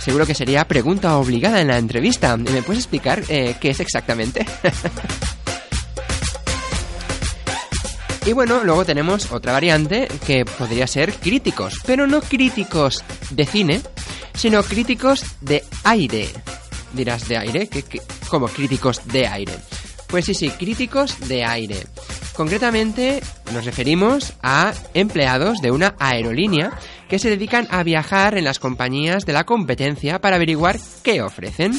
Seguro 0.05 0.27
que 0.27 0.35
sería 0.35 0.67
pregunta 0.67 1.17
obligada 1.17 1.61
en 1.61 1.69
la 1.69 1.79
entrevista. 1.79 2.37
¿Me 2.37 2.61
puedes 2.61 2.83
explicar 2.83 3.23
eh, 3.27 3.55
qué 3.59 3.71
es 3.71 3.79
exactamente? 3.79 4.45
y 8.27 8.31
bueno, 8.31 8.63
luego 8.63 8.85
tenemos 8.85 9.31
otra 9.31 9.53
variante 9.53 10.07
que 10.27 10.45
podría 10.45 10.85
ser 10.85 11.11
críticos, 11.11 11.79
pero 11.87 12.05
no 12.05 12.21
críticos 12.21 13.03
de 13.31 13.47
cine, 13.47 13.81
sino 14.35 14.61
críticos 14.61 15.25
de 15.41 15.63
aire. 15.85 16.29
Dirás, 16.93 17.27
¿de 17.27 17.37
aire? 17.37 17.67
¿Qué, 17.67 17.81
qué? 17.81 17.99
cómo 18.29 18.47
críticos 18.47 19.01
de 19.07 19.25
aire? 19.25 19.53
Pues 20.05 20.25
sí, 20.25 20.35
sí, 20.35 20.51
críticos 20.51 21.17
de 21.27 21.43
aire. 21.43 21.83
Concretamente 22.35 23.23
nos 23.53 23.65
referimos 23.65 24.33
a 24.43 24.71
empleados 24.93 25.61
de 25.61 25.71
una 25.71 25.95
aerolínea 25.97 26.73
que 27.09 27.19
se 27.19 27.29
dedican 27.29 27.67
a 27.71 27.83
viajar 27.83 28.37
en 28.37 28.43
las 28.43 28.59
compañías 28.59 29.25
de 29.25 29.33
la 29.33 29.45
competencia 29.45 30.19
para 30.19 30.35
averiguar 30.35 30.79
qué 31.03 31.21
ofrecen. 31.21 31.73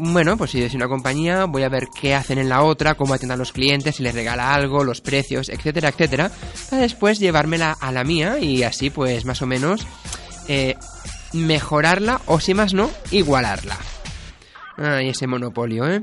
Bueno, 0.00 0.36
pues 0.36 0.52
si 0.52 0.62
es 0.62 0.74
una 0.74 0.86
compañía, 0.86 1.46
voy 1.46 1.64
a 1.64 1.68
ver 1.68 1.88
qué 2.00 2.14
hacen 2.14 2.38
en 2.38 2.48
la 2.48 2.62
otra, 2.62 2.94
cómo 2.94 3.14
atienden 3.14 3.34
a 3.34 3.38
los 3.38 3.52
clientes, 3.52 3.96
si 3.96 4.02
les 4.04 4.14
regala 4.14 4.54
algo, 4.54 4.84
los 4.84 5.00
precios, 5.00 5.48
etcétera, 5.48 5.88
etcétera, 5.88 6.30
para 6.70 6.82
después 6.82 7.18
llevármela 7.18 7.76
a 7.80 7.90
la 7.90 8.04
mía 8.04 8.38
y 8.38 8.62
así 8.62 8.90
pues 8.90 9.24
más 9.24 9.42
o 9.42 9.46
menos 9.46 9.86
eh, 10.46 10.76
mejorarla 11.32 12.20
o 12.26 12.38
si 12.38 12.54
más 12.54 12.74
no, 12.74 12.90
igualarla. 13.10 13.76
Ay, 14.76 15.08
ese 15.08 15.26
monopolio, 15.26 15.90
¿eh? 15.90 16.00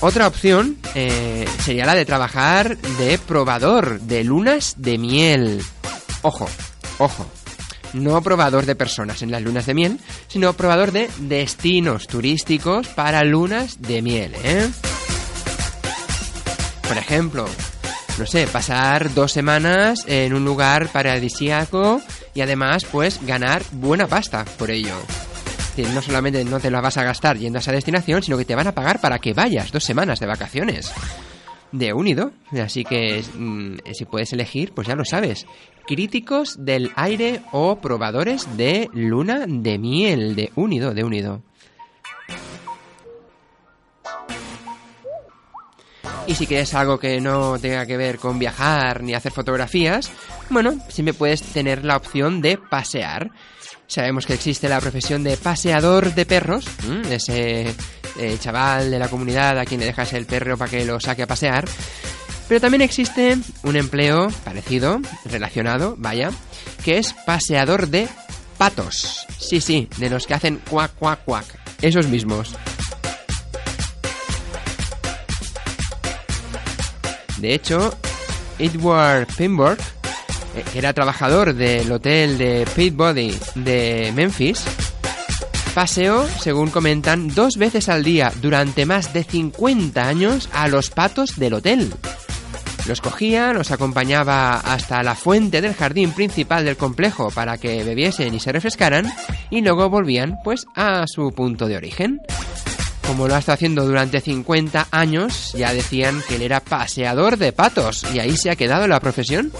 Otra 0.00 0.26
opción 0.26 0.78
eh, 0.94 1.44
sería 1.60 1.86
la 1.86 1.94
de 1.94 2.04
trabajar 2.04 2.76
de 2.76 3.18
probador 3.18 4.00
de 4.00 4.24
lunas 4.24 4.74
de 4.78 4.98
miel. 4.98 5.62
Ojo, 6.22 6.48
ojo. 7.02 7.26
No 7.92 8.22
probador 8.22 8.64
de 8.64 8.74
personas 8.74 9.22
en 9.22 9.30
las 9.30 9.42
lunas 9.42 9.66
de 9.66 9.74
miel, 9.74 9.98
sino 10.28 10.54
probador 10.54 10.92
de 10.92 11.10
destinos 11.18 12.06
turísticos 12.06 12.88
para 12.88 13.22
lunas 13.22 13.82
de 13.82 14.00
miel, 14.00 14.34
¿eh? 14.42 14.70
Por 16.88 16.96
ejemplo, 16.96 17.46
no 18.18 18.26
sé, 18.26 18.46
pasar 18.46 19.12
dos 19.14 19.32
semanas 19.32 20.04
en 20.06 20.32
un 20.32 20.44
lugar 20.44 20.88
paradisíaco 20.88 22.00
y 22.34 22.40
además, 22.40 22.84
pues, 22.84 23.18
ganar 23.26 23.62
buena 23.72 24.06
pasta 24.06 24.44
por 24.58 24.70
ello. 24.70 24.94
Decir, 25.76 25.92
no 25.94 26.02
solamente 26.02 26.44
no 26.44 26.60
te 26.60 26.70
la 26.70 26.80
vas 26.80 26.96
a 26.98 27.04
gastar 27.04 27.38
yendo 27.38 27.58
a 27.58 27.60
esa 27.60 27.72
destinación, 27.72 28.22
sino 28.22 28.36
que 28.38 28.44
te 28.44 28.54
van 28.54 28.66
a 28.66 28.74
pagar 28.74 29.00
para 29.00 29.18
que 29.18 29.32
vayas 29.32 29.72
dos 29.72 29.84
semanas 29.84 30.20
de 30.20 30.26
vacaciones. 30.26 30.92
De 31.72 31.92
unido. 31.92 32.32
Así 32.62 32.84
que 32.84 33.22
mm, 33.22 33.76
si 33.92 34.04
puedes 34.04 34.32
elegir, 34.32 34.72
pues 34.72 34.86
ya 34.86 34.94
lo 34.94 35.04
sabes. 35.04 35.46
Críticos 35.86 36.64
del 36.64 36.92
aire 36.94 37.40
o 37.50 37.76
probadores 37.76 38.56
de 38.56 38.88
luna 38.92 39.46
de 39.48 39.78
miel. 39.78 40.36
De 40.36 40.52
unido, 40.54 40.94
de 40.94 41.04
unido. 41.04 41.42
Y 46.26 46.34
si 46.34 46.46
quieres 46.46 46.72
algo 46.74 46.98
que 46.98 47.20
no 47.20 47.58
tenga 47.58 47.84
que 47.84 47.96
ver 47.96 48.18
con 48.18 48.38
viajar 48.38 49.02
ni 49.02 49.14
hacer 49.14 49.32
fotografías, 49.32 50.12
bueno, 50.50 50.78
siempre 50.88 51.14
puedes 51.14 51.42
tener 51.42 51.84
la 51.84 51.96
opción 51.96 52.40
de 52.40 52.58
pasear. 52.58 53.30
Sabemos 53.88 54.24
que 54.24 54.34
existe 54.34 54.68
la 54.68 54.80
profesión 54.80 55.24
de 55.24 55.36
paseador 55.36 56.14
de 56.14 56.24
perros, 56.24 56.64
ese 57.10 57.74
eh, 58.18 58.36
chaval 58.38 58.90
de 58.90 58.98
la 58.98 59.08
comunidad 59.08 59.58
a 59.58 59.64
quien 59.64 59.80
le 59.80 59.86
dejas 59.86 60.12
el 60.12 60.26
perro 60.26 60.56
para 60.56 60.70
que 60.70 60.84
lo 60.84 61.00
saque 61.00 61.22
a 61.22 61.26
pasear. 61.26 61.64
Pero 62.48 62.60
también 62.60 62.82
existe 62.82 63.38
un 63.62 63.76
empleo 63.76 64.28
parecido, 64.44 65.00
relacionado, 65.24 65.94
vaya, 65.98 66.30
que 66.84 66.98
es 66.98 67.12
paseador 67.12 67.88
de 67.88 68.08
patos. 68.58 69.26
Sí, 69.38 69.60
sí, 69.60 69.88
de 69.96 70.10
los 70.10 70.26
que 70.26 70.34
hacen 70.34 70.60
cuac, 70.68 70.94
cuac, 70.94 71.24
cuac. 71.24 71.46
Esos 71.80 72.06
mismos. 72.08 72.54
De 77.38 77.54
hecho, 77.54 77.96
Edward 78.58 79.26
Pimborg, 79.36 79.80
eh, 80.54 80.64
que 80.72 80.78
era 80.78 80.92
trabajador 80.92 81.54
del 81.54 81.90
hotel 81.90 82.38
de 82.38 82.68
Peabody 82.76 83.36
de 83.56 84.12
Memphis, 84.14 84.62
paseó, 85.72 86.26
según 86.40 86.70
comentan, 86.70 87.28
dos 87.28 87.56
veces 87.56 87.88
al 87.88 88.04
día 88.04 88.32
durante 88.40 88.86
más 88.86 89.12
de 89.12 89.24
50 89.24 90.06
años 90.06 90.48
a 90.52 90.68
los 90.68 90.90
patos 90.90 91.36
del 91.36 91.54
hotel. 91.54 91.92
Los 92.86 93.00
cogía, 93.00 93.52
los 93.52 93.70
acompañaba 93.70 94.58
hasta 94.58 95.02
la 95.02 95.14
fuente 95.14 95.60
del 95.60 95.74
jardín 95.74 96.12
principal 96.12 96.64
del 96.64 96.76
complejo 96.76 97.30
para 97.30 97.56
que 97.56 97.84
bebiesen 97.84 98.34
y 98.34 98.40
se 98.40 98.52
refrescaran 98.52 99.12
y 99.50 99.60
luego 99.60 99.88
volvían 99.88 100.38
pues 100.42 100.66
a 100.74 101.04
su 101.06 101.32
punto 101.32 101.66
de 101.68 101.76
origen. 101.76 102.20
Como 103.06 103.28
lo 103.28 103.34
ha 103.34 103.38
estado 103.38 103.54
haciendo 103.54 103.86
durante 103.86 104.20
50 104.20 104.88
años, 104.90 105.52
ya 105.52 105.72
decían 105.72 106.22
que 106.28 106.36
él 106.36 106.42
era 106.42 106.60
paseador 106.60 107.36
de 107.36 107.52
patos 107.52 108.04
y 108.12 108.18
ahí 108.18 108.36
se 108.36 108.50
ha 108.50 108.56
quedado 108.56 108.88
la 108.88 109.00
profesión. 109.00 109.52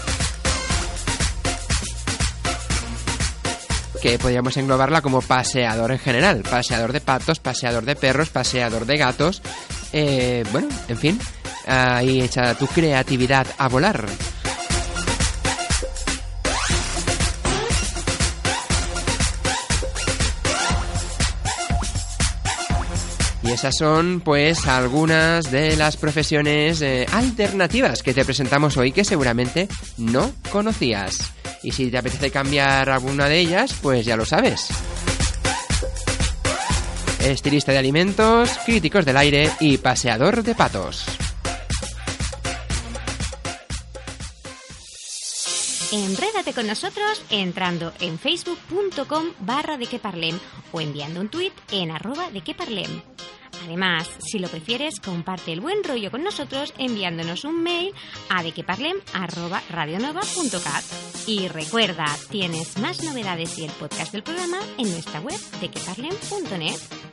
Que 4.03 4.19
podríamos 4.19 4.57
englobarla 4.57 5.01
como 5.01 5.21
paseador 5.21 5.93
en 5.93 5.97
general. 5.97 6.41
Paseador 6.41 6.91
de 6.91 6.99
patos, 6.99 7.39
paseador 7.39 7.85
de 7.85 7.95
perros, 7.95 8.29
paseador 8.31 8.85
de 8.85 8.97
gatos. 8.97 9.41
Eh, 9.93 10.43
bueno, 10.51 10.67
en 10.89 10.97
fin, 10.97 11.19
ahí 11.65 12.21
echa 12.21 12.53
tu 12.55 12.67
creatividad 12.67 13.47
a 13.57 13.69
volar. 13.69 14.05
Y 23.43 23.51
esas 23.51 23.75
son 23.77 24.21
pues 24.21 24.67
algunas 24.67 25.51
de 25.51 25.75
las 25.75 25.97
profesiones 25.97 26.81
eh, 26.81 27.05
alternativas 27.11 28.01
que 28.01 28.13
te 28.13 28.23
presentamos 28.23 28.77
hoy 28.77 28.93
que 28.93 29.03
seguramente 29.03 29.67
no 29.97 30.31
conocías. 30.49 31.33
Y 31.61 31.71
si 31.71 31.91
te 31.91 31.97
apetece 31.97 32.31
cambiar 32.31 32.89
alguna 32.89 33.27
de 33.27 33.39
ellas, 33.39 33.75
pues 33.81 34.05
ya 34.05 34.15
lo 34.15 34.25
sabes. 34.25 34.69
Estilista 37.19 37.71
de 37.71 37.77
alimentos, 37.77 38.49
críticos 38.65 39.05
del 39.05 39.17
aire 39.17 39.51
y 39.59 39.77
paseador 39.77 40.43
de 40.43 40.55
patos. 40.55 41.05
Enrédate 45.93 46.53
con 46.53 46.65
nosotros 46.65 47.23
entrando 47.29 47.93
en 47.99 48.17
facebook.com 48.17 49.25
barra 49.41 49.77
de 49.77 49.85
que 49.85 49.99
o 50.71 50.81
enviando 50.81 51.21
un 51.21 51.29
tuit 51.29 51.53
en 51.71 51.91
arroba 51.91 52.31
de. 52.31 53.03
Además, 53.65 54.09
si 54.19 54.39
lo 54.39 54.47
prefieres, 54.47 54.99
comparte 54.99 55.53
el 55.53 55.61
buen 55.61 55.83
rollo 55.83 56.09
con 56.11 56.23
nosotros 56.23 56.73
enviándonos 56.77 57.45
un 57.45 57.63
mail 57.63 57.93
a 58.29 58.43
dequeparlem@radionova.cat. 58.43 60.83
Y 61.27 61.47
recuerda, 61.47 62.05
tienes 62.29 62.77
más 62.79 63.01
novedades 63.03 63.57
y 63.57 63.65
el 63.65 63.71
podcast 63.71 64.11
del 64.11 64.21
programa 64.23 64.59
en 64.77 64.91
nuestra 64.91 65.21
web 65.21 65.39
dequeparlem.net. 65.61 67.12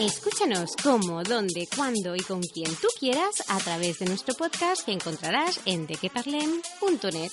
Escúchanos 0.00 0.74
cómo, 0.82 1.22
dónde, 1.22 1.68
cuándo 1.72 2.16
y 2.16 2.20
con 2.20 2.42
quien 2.42 2.68
tú 2.76 2.88
quieras 2.98 3.44
a 3.48 3.58
través 3.58 4.00
de 4.00 4.06
nuestro 4.06 4.34
podcast 4.34 4.84
que 4.84 4.90
encontrarás 4.90 5.60
en 5.66 5.86
dequeparlem.net. 5.86 7.30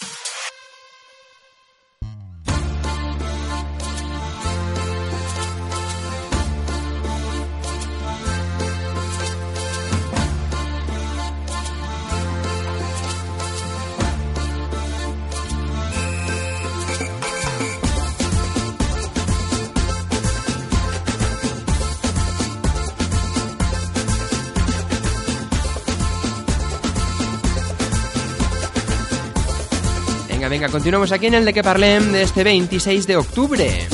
Continuamos 30.69 31.11
aquí 31.11 31.25
en 31.25 31.33
el 31.33 31.45
de 31.45 31.53
que 31.53 31.63
parlem 31.63 32.11
de 32.11 32.21
este 32.21 32.43
26 32.43 33.07
de 33.07 33.15
octubre. 33.17 33.87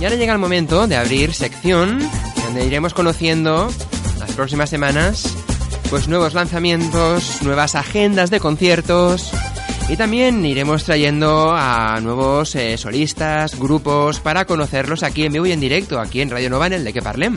Y 0.00 0.04
ahora 0.04 0.16
llega 0.16 0.32
el 0.32 0.38
momento 0.38 0.86
de 0.86 0.96
abrir 0.96 1.32
sección 1.32 2.00
donde 2.44 2.66
iremos 2.66 2.92
conociendo 2.92 3.68
las 4.18 4.32
próximas 4.32 4.68
semanas 4.68 5.32
pues 5.90 6.08
nuevos 6.08 6.34
lanzamientos, 6.34 7.42
nuevas 7.42 7.76
agendas 7.76 8.30
de 8.30 8.40
conciertos 8.40 9.30
y 9.88 9.96
también 9.96 10.44
iremos 10.44 10.84
trayendo 10.84 11.54
a 11.54 12.00
nuevos 12.00 12.54
eh, 12.56 12.76
solistas, 12.76 13.58
grupos 13.58 14.18
para 14.18 14.44
conocerlos 14.44 15.04
aquí 15.04 15.24
en 15.24 15.32
vivo 15.34 15.46
y 15.46 15.52
en 15.52 15.60
directo, 15.60 16.00
aquí 16.00 16.20
en 16.20 16.30
Radio 16.30 16.50
Nova 16.50 16.66
en 16.66 16.72
el 16.72 16.84
de 16.84 16.92
que 16.92 17.02
parlem. 17.02 17.36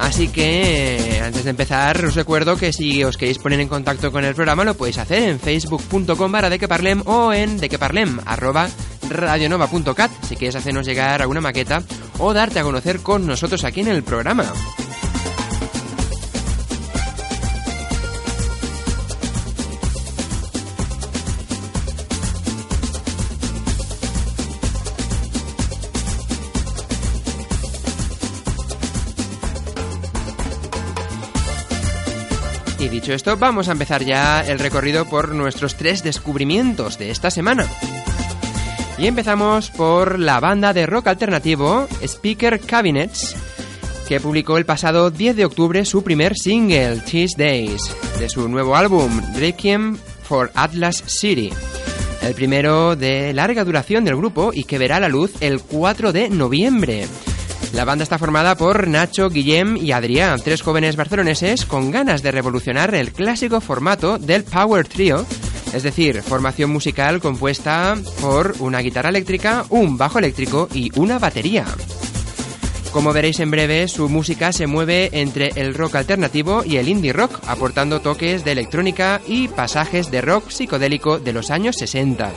Así 0.00 0.28
que 0.28 0.96
eh, 0.96 1.20
antes 1.20 1.44
de 1.44 1.50
empezar 1.50 2.02
os 2.04 2.14
recuerdo 2.14 2.56
que 2.56 2.72
si 2.72 3.04
os 3.04 3.18
queréis 3.18 3.38
poner 3.38 3.60
en 3.60 3.68
contacto 3.68 4.10
con 4.10 4.24
el 4.24 4.34
programa 4.34 4.64
lo 4.64 4.74
podéis 4.74 4.98
hacer 4.98 5.24
en 5.24 5.38
facebook.com 5.38 6.32
barra 6.32 6.48
de 6.48 6.58
o 7.04 7.32
en 7.32 7.58
de 7.58 7.68
si 10.26 10.36
quieres 10.36 10.56
hacernos 10.56 10.86
llegar 10.86 11.20
alguna 11.20 11.40
maqueta 11.40 11.82
o 12.18 12.32
darte 12.32 12.60
a 12.60 12.62
conocer 12.62 13.00
con 13.00 13.26
nosotros 13.26 13.62
aquí 13.64 13.80
en 13.80 13.88
el 13.88 14.02
programa. 14.02 14.50
Esto, 33.14 33.36
vamos 33.36 33.68
a 33.68 33.72
empezar 33.72 34.04
ya 34.04 34.40
el 34.42 34.58
recorrido 34.58 35.04
por 35.04 35.34
nuestros 35.34 35.76
tres 35.76 36.02
descubrimientos 36.02 36.98
de 36.98 37.10
esta 37.10 37.30
semana. 37.30 37.66
Y 38.98 39.06
empezamos 39.06 39.70
por 39.70 40.18
la 40.18 40.40
banda 40.40 40.72
de 40.72 40.86
rock 40.86 41.08
alternativo 41.08 41.88
Speaker 42.02 42.60
Cabinets, 42.60 43.34
que 44.08 44.20
publicó 44.20 44.58
el 44.58 44.66
pasado 44.66 45.10
10 45.10 45.36
de 45.36 45.44
octubre 45.44 45.84
su 45.84 46.02
primer 46.02 46.34
single, 46.36 47.02
Cheese 47.04 47.36
Days, 47.38 47.94
de 48.18 48.28
su 48.28 48.48
nuevo 48.48 48.76
álbum, 48.76 49.22
Requiem 49.36 49.96
for 50.22 50.50
Atlas 50.54 51.02
City. 51.06 51.50
El 52.22 52.34
primero 52.34 52.96
de 52.96 53.32
larga 53.32 53.64
duración 53.64 54.04
del 54.04 54.16
grupo 54.16 54.50
y 54.52 54.64
que 54.64 54.78
verá 54.78 55.00
la 55.00 55.08
luz 55.08 55.32
el 55.40 55.60
4 55.62 56.12
de 56.12 56.28
noviembre. 56.28 57.06
La 57.72 57.84
banda 57.84 58.02
está 58.02 58.18
formada 58.18 58.56
por 58.56 58.88
Nacho, 58.88 59.30
Guillem 59.30 59.76
y 59.76 59.92
Adrián, 59.92 60.40
tres 60.42 60.60
jóvenes 60.60 60.96
barceloneses 60.96 61.64
con 61.64 61.90
ganas 61.90 62.22
de 62.22 62.32
revolucionar 62.32 62.94
el 62.94 63.12
clásico 63.12 63.60
formato 63.60 64.18
del 64.18 64.42
Power 64.42 64.86
Trio, 64.88 65.24
es 65.72 65.82
decir, 65.84 66.20
formación 66.22 66.70
musical 66.70 67.20
compuesta 67.20 67.96
por 68.20 68.56
una 68.58 68.80
guitarra 68.80 69.10
eléctrica, 69.10 69.64
un 69.68 69.96
bajo 69.96 70.18
eléctrico 70.18 70.68
y 70.74 70.90
una 70.98 71.18
batería. 71.18 71.64
Como 72.92 73.12
veréis 73.12 73.38
en 73.38 73.52
breve, 73.52 73.86
su 73.86 74.08
música 74.08 74.52
se 74.52 74.66
mueve 74.66 75.10
entre 75.12 75.52
el 75.54 75.74
rock 75.74 75.94
alternativo 75.94 76.64
y 76.64 76.76
el 76.76 76.88
indie 76.88 77.12
rock, 77.12 77.38
aportando 77.46 78.00
toques 78.00 78.44
de 78.44 78.50
electrónica 78.50 79.20
y 79.28 79.46
pasajes 79.46 80.10
de 80.10 80.20
rock 80.20 80.50
psicodélico 80.50 81.20
de 81.20 81.32
los 81.32 81.52
años 81.52 81.76
60. 81.76 82.32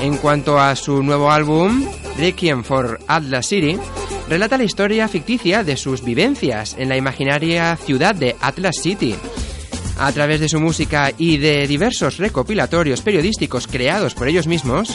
En 0.00 0.18
cuanto 0.18 0.60
a 0.60 0.76
su 0.76 1.02
nuevo 1.02 1.30
álbum, 1.30 1.88
Requiem 2.18 2.62
for 2.62 3.00
Atlas 3.06 3.46
City, 3.46 3.78
relata 4.28 4.58
la 4.58 4.64
historia 4.64 5.08
ficticia 5.08 5.64
de 5.64 5.76
sus 5.76 6.04
vivencias 6.04 6.76
en 6.78 6.88
la 6.88 6.96
imaginaria 6.96 7.76
ciudad 7.76 8.14
de 8.14 8.36
Atlas 8.40 8.76
City. 8.82 9.14
A 9.98 10.12
través 10.12 10.40
de 10.40 10.48
su 10.48 10.60
música 10.60 11.12
y 11.16 11.38
de 11.38 11.66
diversos 11.66 12.18
recopilatorios 12.18 13.00
periodísticos 13.00 13.66
creados 13.66 14.14
por 14.14 14.28
ellos 14.28 14.46
mismos, 14.46 14.90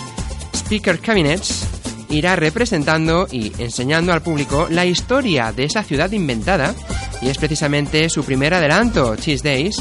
Speaker 0.55 0.99
Cabinets 0.99 1.67
irá 2.09 2.35
representando 2.35 3.27
y 3.29 3.51
enseñando 3.57 4.13
al 4.13 4.21
público 4.21 4.67
la 4.69 4.85
historia 4.85 5.51
de 5.51 5.65
esa 5.65 5.83
ciudad 5.83 6.11
inventada 6.11 6.75
y 7.21 7.29
es 7.29 7.37
precisamente 7.37 8.09
su 8.09 8.23
primer 8.23 8.53
adelanto, 8.53 9.15
Cheese 9.15 9.43
Days, 9.43 9.77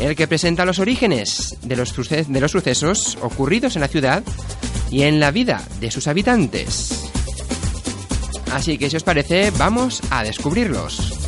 el 0.00 0.14
que 0.14 0.28
presenta 0.28 0.64
los 0.64 0.78
orígenes 0.78 1.56
de 1.62 1.76
los, 1.76 1.92
de 2.08 2.40
los 2.40 2.50
sucesos 2.50 3.18
ocurridos 3.20 3.74
en 3.74 3.80
la 3.80 3.88
ciudad 3.88 4.22
y 4.90 5.02
en 5.02 5.18
la 5.18 5.30
vida 5.32 5.62
de 5.80 5.90
sus 5.90 6.06
habitantes. 6.06 7.11
Así 8.52 8.76
que 8.76 8.90
si 8.90 8.96
os 8.96 9.02
parece, 9.02 9.50
vamos 9.56 10.00
a 10.10 10.22
descubrirlos. 10.22 11.21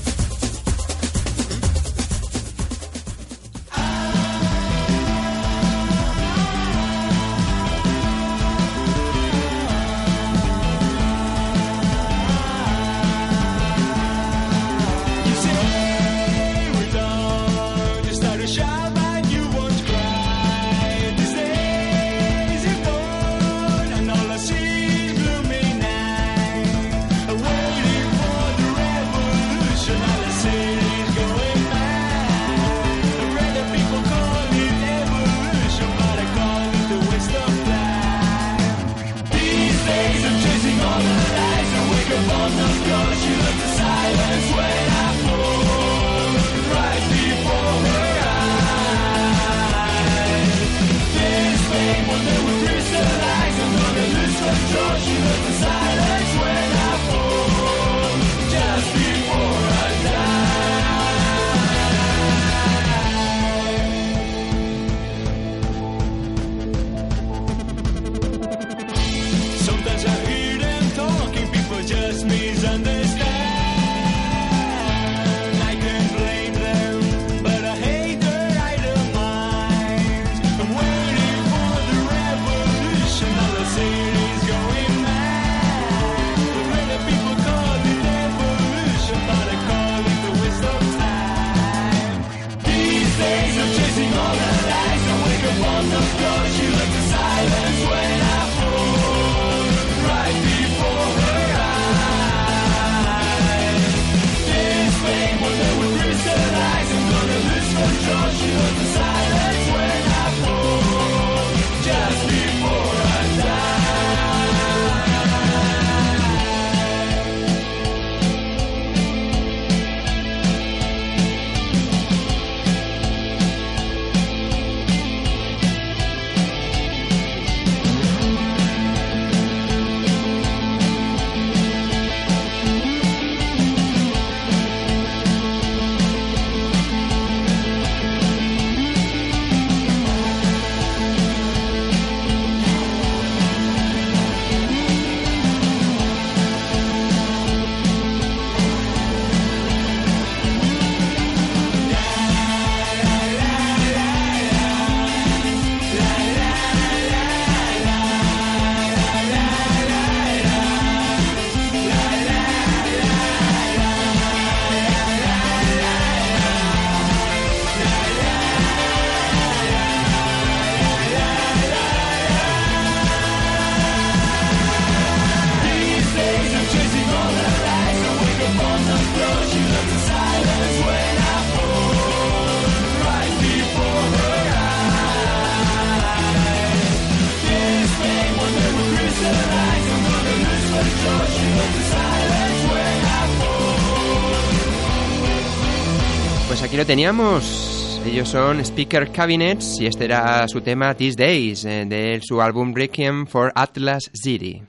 Teníamos. 196.84 198.00
Ellos 198.04 198.28
son 198.28 198.60
Speaker 198.60 199.10
Cabinets 199.10 199.80
y 199.80 199.86
este 199.86 200.04
era 200.04 200.46
su 200.48 200.60
tema 200.60 200.94
These 200.94 201.16
Days 201.16 201.64
eh, 201.64 201.84
de 201.86 202.20
su 202.22 202.42
álbum 202.42 202.74
Requiem 202.74 203.26
for 203.26 203.52
Atlas 203.54 204.10
City. 204.12 204.62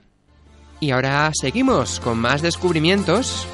Y 0.80 0.90
ahora 0.90 1.30
seguimos 1.34 2.00
con 2.00 2.18
más 2.18 2.42
descubrimientos 2.42 3.46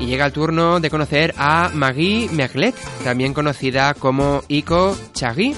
y 0.00 0.06
llega 0.06 0.26
el 0.26 0.32
turno 0.32 0.80
de 0.80 0.90
conocer 0.90 1.34
a 1.36 1.70
Maggie 1.74 2.28
Merlet, 2.32 2.74
también 3.02 3.34
conocida 3.34 3.94
como 3.94 4.42
Iko 4.48 4.96
Chagui, 5.12 5.56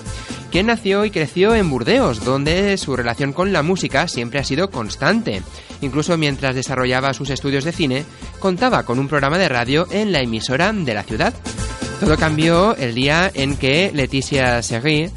quien 0.50 0.66
nació 0.66 1.04
y 1.04 1.10
creció 1.10 1.54
en 1.54 1.68
Burdeos, 1.68 2.24
donde 2.24 2.76
su 2.78 2.96
relación 2.96 3.32
con 3.32 3.52
la 3.52 3.62
música 3.62 4.08
siempre 4.08 4.40
ha 4.40 4.44
sido 4.44 4.70
constante. 4.70 5.42
Incluso 5.82 6.16
mientras 6.16 6.54
desarrollaba 6.54 7.12
sus 7.12 7.30
estudios 7.30 7.64
de 7.64 7.72
cine, 7.72 8.04
contaba 8.38 8.84
con 8.84 8.98
un 8.98 9.08
programa 9.08 9.38
de 9.38 9.48
radio 9.48 9.86
en 9.90 10.12
la 10.12 10.20
emisora 10.20 10.72
de 10.72 10.94
la 10.94 11.02
ciudad. 11.02 11.34
Todo 12.00 12.16
cambió 12.16 12.74
el 12.76 12.94
día 12.94 13.30
en 13.34 13.56
que 13.56 13.92
Leticia 13.92 14.62
Serri, 14.62 15.10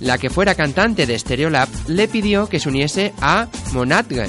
la 0.00 0.16
que 0.16 0.30
fuera 0.30 0.54
cantante 0.54 1.04
de 1.06 1.18
Stereolab, 1.18 1.68
le 1.86 2.08
pidió 2.08 2.48
que 2.48 2.58
se 2.58 2.70
uniese 2.70 3.12
a 3.20 3.46
Monadgue. 3.72 4.26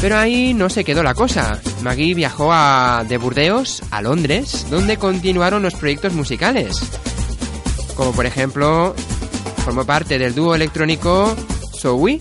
Pero 0.00 0.16
ahí 0.16 0.54
no 0.54 0.70
se 0.70 0.84
quedó 0.84 1.02
la 1.02 1.12
cosa. 1.12 1.60
Maggie 1.82 2.14
viajó 2.14 2.50
a, 2.50 3.04
de 3.06 3.18
Burdeos 3.18 3.82
a 3.90 4.00
Londres, 4.00 4.66
donde 4.70 4.96
continuaron 4.96 5.62
los 5.62 5.74
proyectos 5.74 6.14
musicales. 6.14 6.78
Como 7.94 8.12
por 8.12 8.24
ejemplo, 8.24 8.94
formó 9.64 9.84
parte 9.84 10.18
del 10.18 10.34
dúo 10.34 10.54
electrónico 10.54 11.36
Sowi. 11.72 12.20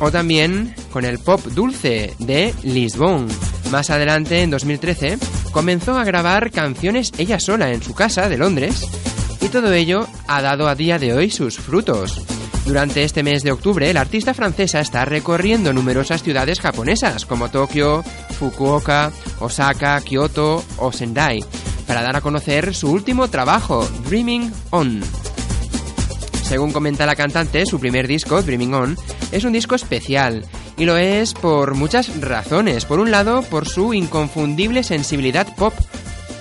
O 0.00 0.10
también 0.10 0.74
con 0.92 1.04
el 1.04 1.18
pop 1.18 1.44
dulce 1.48 2.14
de 2.20 2.54
Lisbon. 2.62 3.28
Más 3.70 3.90
adelante, 3.90 4.42
en 4.42 4.50
2013, 4.50 5.18
comenzó 5.56 5.96
a 5.96 6.04
grabar 6.04 6.50
canciones 6.50 7.12
ella 7.16 7.40
sola 7.40 7.72
en 7.72 7.82
su 7.82 7.94
casa 7.94 8.28
de 8.28 8.36
Londres. 8.36 8.86
Y 9.40 9.48
todo 9.48 9.72
ello 9.72 10.06
ha 10.28 10.42
dado 10.42 10.68
a 10.68 10.74
día 10.74 10.98
de 10.98 11.14
hoy 11.14 11.30
sus 11.30 11.56
frutos. 11.56 12.20
Durante 12.66 13.04
este 13.04 13.22
mes 13.22 13.42
de 13.42 13.52
octubre, 13.52 13.90
la 13.94 14.02
artista 14.02 14.34
francesa 14.34 14.80
está 14.80 15.06
recorriendo 15.06 15.72
numerosas 15.72 16.22
ciudades 16.22 16.60
japonesas 16.60 17.24
como 17.24 17.48
Tokio, 17.48 18.02
Fukuoka, 18.38 19.10
Osaka, 19.40 19.98
Kyoto 20.02 20.62
o 20.76 20.92
Sendai, 20.92 21.42
para 21.86 22.02
dar 22.02 22.16
a 22.16 22.20
conocer 22.20 22.74
su 22.74 22.92
último 22.92 23.28
trabajo, 23.28 23.88
Dreaming 24.10 24.52
On. 24.72 25.00
Según 26.42 26.70
comenta 26.70 27.06
la 27.06 27.16
cantante, 27.16 27.64
su 27.64 27.80
primer 27.80 28.06
disco, 28.06 28.42
Dreaming 28.42 28.74
On, 28.74 28.96
es 29.32 29.44
un 29.44 29.54
disco 29.54 29.74
especial, 29.74 30.44
y 30.76 30.84
lo 30.84 30.96
es 30.96 31.32
por 31.32 31.74
muchas 31.74 32.20
razones. 32.20 32.84
Por 32.84 32.98
un 32.98 33.10
lado, 33.10 33.42
por 33.42 33.68
su 33.68 33.94
inconfundible 33.94 34.82
sensibilidad 34.82 35.46
pop, 35.56 35.74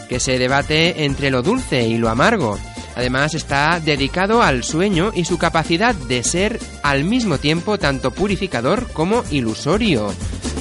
que 0.09 0.19
se 0.19 0.37
debate 0.37 1.05
entre 1.05 1.31
lo 1.31 1.41
dulce 1.41 1.87
y 1.87 1.97
lo 1.97 2.09
amargo. 2.09 2.57
Además 2.95 3.33
está 3.33 3.79
dedicado 3.79 4.41
al 4.41 4.63
sueño 4.63 5.11
y 5.13 5.25
su 5.25 5.37
capacidad 5.37 5.93
de 5.93 6.23
ser 6.23 6.59
al 6.81 7.03
mismo 7.03 7.37
tiempo 7.37 7.77
tanto 7.77 8.11
purificador 8.11 8.87
como 8.93 9.23
ilusorio, 9.31 10.13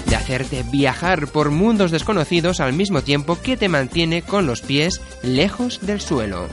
de 0.07 0.17
hacerte 0.17 0.65
viajar 0.65 1.29
por 1.29 1.51
mundos 1.51 1.93
desconocidos 1.93 2.61
al 2.61 2.73
mismo 2.73 3.03
tiempo 3.03 3.41
que 3.41 3.57
te 3.57 3.69
mantiene 3.69 4.23
con 4.23 4.47
los 4.47 4.63
pies 4.63 5.01
lejos 5.23 5.81
del 5.83 6.01
suelo. 6.01 6.49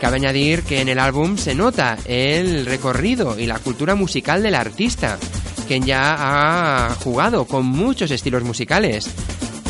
Cabe 0.00 0.16
añadir 0.16 0.62
que 0.62 0.80
en 0.80 0.88
el 0.88 0.98
álbum 0.98 1.36
se 1.36 1.54
nota 1.54 1.96
el 2.04 2.66
recorrido 2.66 3.38
y 3.38 3.46
la 3.46 3.58
cultura 3.58 3.94
musical 3.94 4.42
del 4.42 4.54
artista, 4.54 5.18
quien 5.64 5.84
ya 5.84 6.14
ha 6.18 6.94
jugado 6.96 7.44
con 7.46 7.66
muchos 7.66 8.10
estilos 8.10 8.42
musicales, 8.44 9.08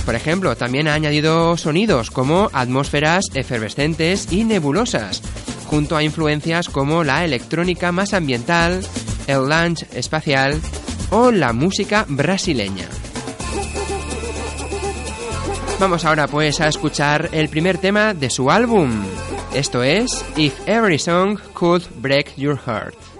por 0.04 0.14
ejemplo, 0.14 0.54
también 0.56 0.86
ha 0.86 0.94
añadido 0.94 1.56
sonidos 1.56 2.10
como 2.10 2.50
atmósferas 2.52 3.24
efervescentes 3.32 4.30
y 4.30 4.44
nebulosas, 4.44 5.22
junto 5.66 5.96
a 5.96 6.02
influencias 6.02 6.68
como 6.68 7.04
la 7.04 7.24
electrónica 7.24 7.90
más 7.90 8.12
ambiental, 8.12 8.80
el 9.26 9.48
lounge 9.48 9.86
espacial 9.94 10.60
o 11.10 11.30
la 11.30 11.52
música 11.52 12.04
brasileña. 12.08 12.86
Vamos 15.80 16.04
ahora 16.04 16.28
pues 16.28 16.60
a 16.60 16.68
escuchar 16.68 17.30
el 17.32 17.48
primer 17.48 17.78
tema 17.78 18.14
de 18.14 18.30
su 18.30 18.50
álbum. 18.50 18.90
Esto 19.54 19.82
es 19.82 20.24
If 20.36 20.54
Every 20.66 20.98
Song 20.98 21.38
Could 21.54 21.82
Break 21.96 22.36
Your 22.36 22.58
Heart. 22.58 23.13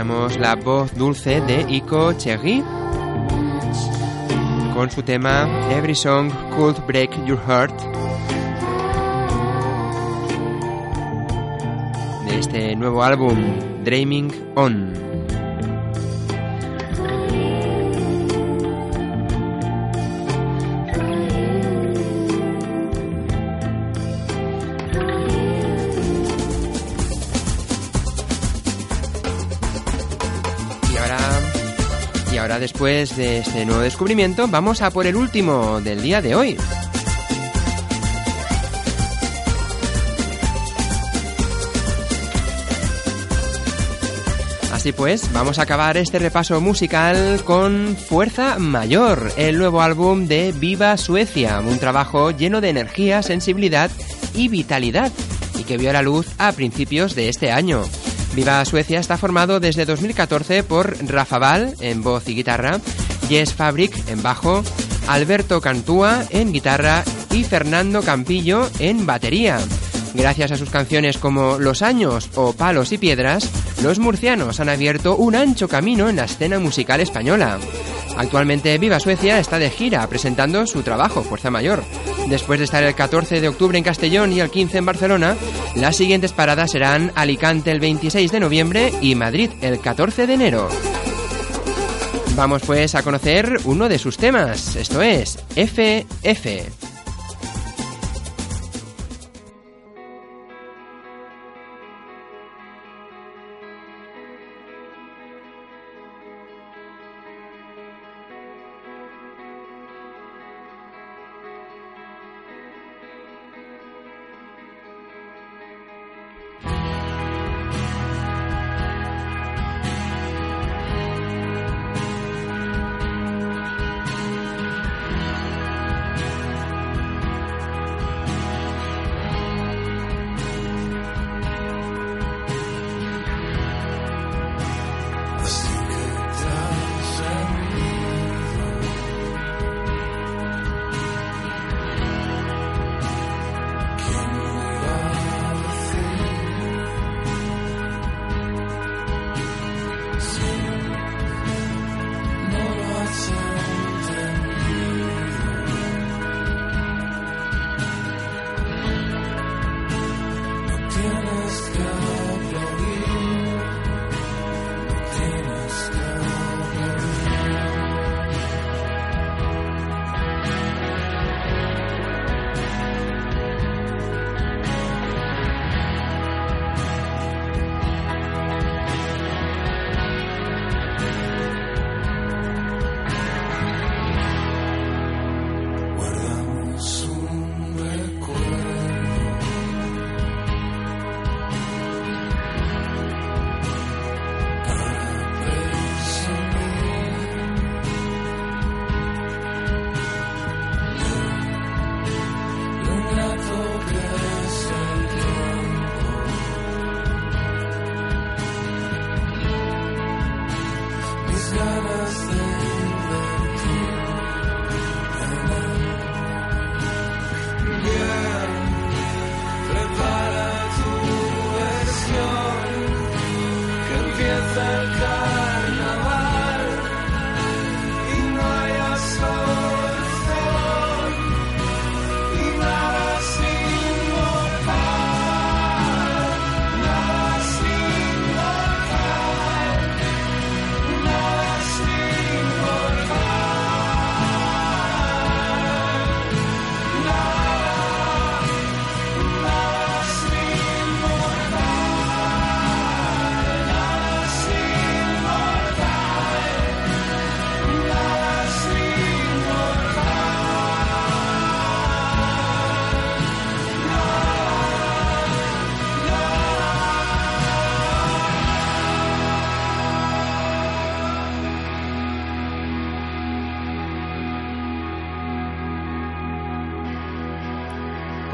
Teníamos 0.00 0.38
la 0.38 0.54
voz 0.54 0.94
dulce 0.94 1.42
de 1.42 1.66
Iko 1.68 2.14
Cherry 2.14 2.64
con 4.72 4.90
su 4.90 5.02
tema 5.02 5.46
Every 5.70 5.94
Song 5.94 6.30
Could 6.56 6.78
Break 6.86 7.10
Your 7.26 7.38
Heart 7.46 7.78
de 12.26 12.38
este 12.38 12.76
nuevo 12.76 13.02
álbum 13.02 13.36
Dreaming 13.84 14.32
On. 14.54 15.09
Después 32.60 33.16
de 33.16 33.38
este 33.38 33.64
nuevo 33.64 33.80
descubrimiento, 33.80 34.46
vamos 34.46 34.82
a 34.82 34.90
por 34.90 35.06
el 35.06 35.16
último 35.16 35.80
del 35.80 36.02
día 36.02 36.22
de 36.22 36.34
hoy. 36.34 36.56
Así 44.72 44.92
pues, 44.92 45.30
vamos 45.32 45.58
a 45.58 45.62
acabar 45.62 45.96
este 45.96 46.18
repaso 46.18 46.60
musical 46.60 47.42
con 47.44 47.96
Fuerza 47.96 48.58
Mayor, 48.58 49.32
el 49.36 49.58
nuevo 49.58 49.82
álbum 49.82 50.26
de 50.26 50.52
Viva 50.52 50.96
Suecia, 50.96 51.60
un 51.60 51.78
trabajo 51.78 52.30
lleno 52.30 52.60
de 52.60 52.70
energía, 52.70 53.22
sensibilidad 53.22 53.90
y 54.34 54.48
vitalidad, 54.48 55.12
y 55.58 55.64
que 55.64 55.76
vio 55.76 55.92
la 55.92 56.00
luz 56.00 56.28
a 56.38 56.52
principios 56.52 57.14
de 57.14 57.28
este 57.28 57.50
año. 57.50 57.82
Viva 58.34 58.64
Suecia 58.64 59.00
está 59.00 59.18
formado 59.18 59.60
desde 59.60 59.84
2014 59.84 60.62
por 60.62 60.96
Rafa 61.06 61.38
Val 61.38 61.74
en 61.80 62.02
voz 62.02 62.28
y 62.28 62.34
guitarra, 62.34 62.80
Jess 63.28 63.54
Fabric 63.54 63.92
en 64.08 64.22
bajo, 64.22 64.62
Alberto 65.08 65.60
Cantúa 65.60 66.24
en 66.30 66.52
guitarra 66.52 67.02
y 67.32 67.44
Fernando 67.44 68.02
Campillo 68.02 68.68
en 68.78 69.04
batería. 69.04 69.58
Gracias 70.14 70.52
a 70.52 70.56
sus 70.56 70.70
canciones 70.70 71.18
como 71.18 71.58
Los 71.58 71.82
Años 71.82 72.30
o 72.34 72.52
Palos 72.52 72.92
y 72.92 72.98
Piedras, 72.98 73.48
los 73.82 73.98
murcianos 73.98 74.60
han 74.60 74.68
abierto 74.68 75.16
un 75.16 75.34
ancho 75.34 75.68
camino 75.68 76.08
en 76.08 76.16
la 76.16 76.24
escena 76.24 76.58
musical 76.58 77.00
española. 77.00 77.58
Actualmente 78.16 78.76
Viva 78.78 79.00
Suecia 79.00 79.38
está 79.38 79.58
de 79.58 79.70
gira 79.70 80.06
presentando 80.08 80.66
su 80.66 80.82
trabajo 80.82 81.22
Fuerza 81.22 81.50
Mayor. 81.50 81.82
Después 82.30 82.60
de 82.60 82.64
estar 82.64 82.84
el 82.84 82.94
14 82.94 83.40
de 83.40 83.48
octubre 83.48 83.76
en 83.76 83.82
Castellón 83.82 84.32
y 84.32 84.38
el 84.38 84.50
15 84.50 84.78
en 84.78 84.86
Barcelona, 84.86 85.36
las 85.74 85.96
siguientes 85.96 86.32
paradas 86.32 86.70
serán 86.70 87.10
Alicante 87.16 87.72
el 87.72 87.80
26 87.80 88.30
de 88.30 88.38
noviembre 88.38 88.92
y 89.00 89.16
Madrid 89.16 89.50
el 89.60 89.80
14 89.80 90.28
de 90.28 90.34
enero. 90.34 90.68
Vamos 92.36 92.62
pues 92.64 92.94
a 92.94 93.02
conocer 93.02 93.58
uno 93.64 93.88
de 93.88 93.98
sus 93.98 94.16
temas, 94.16 94.76
esto 94.76 95.02
es 95.02 95.40
FF. 95.56 96.89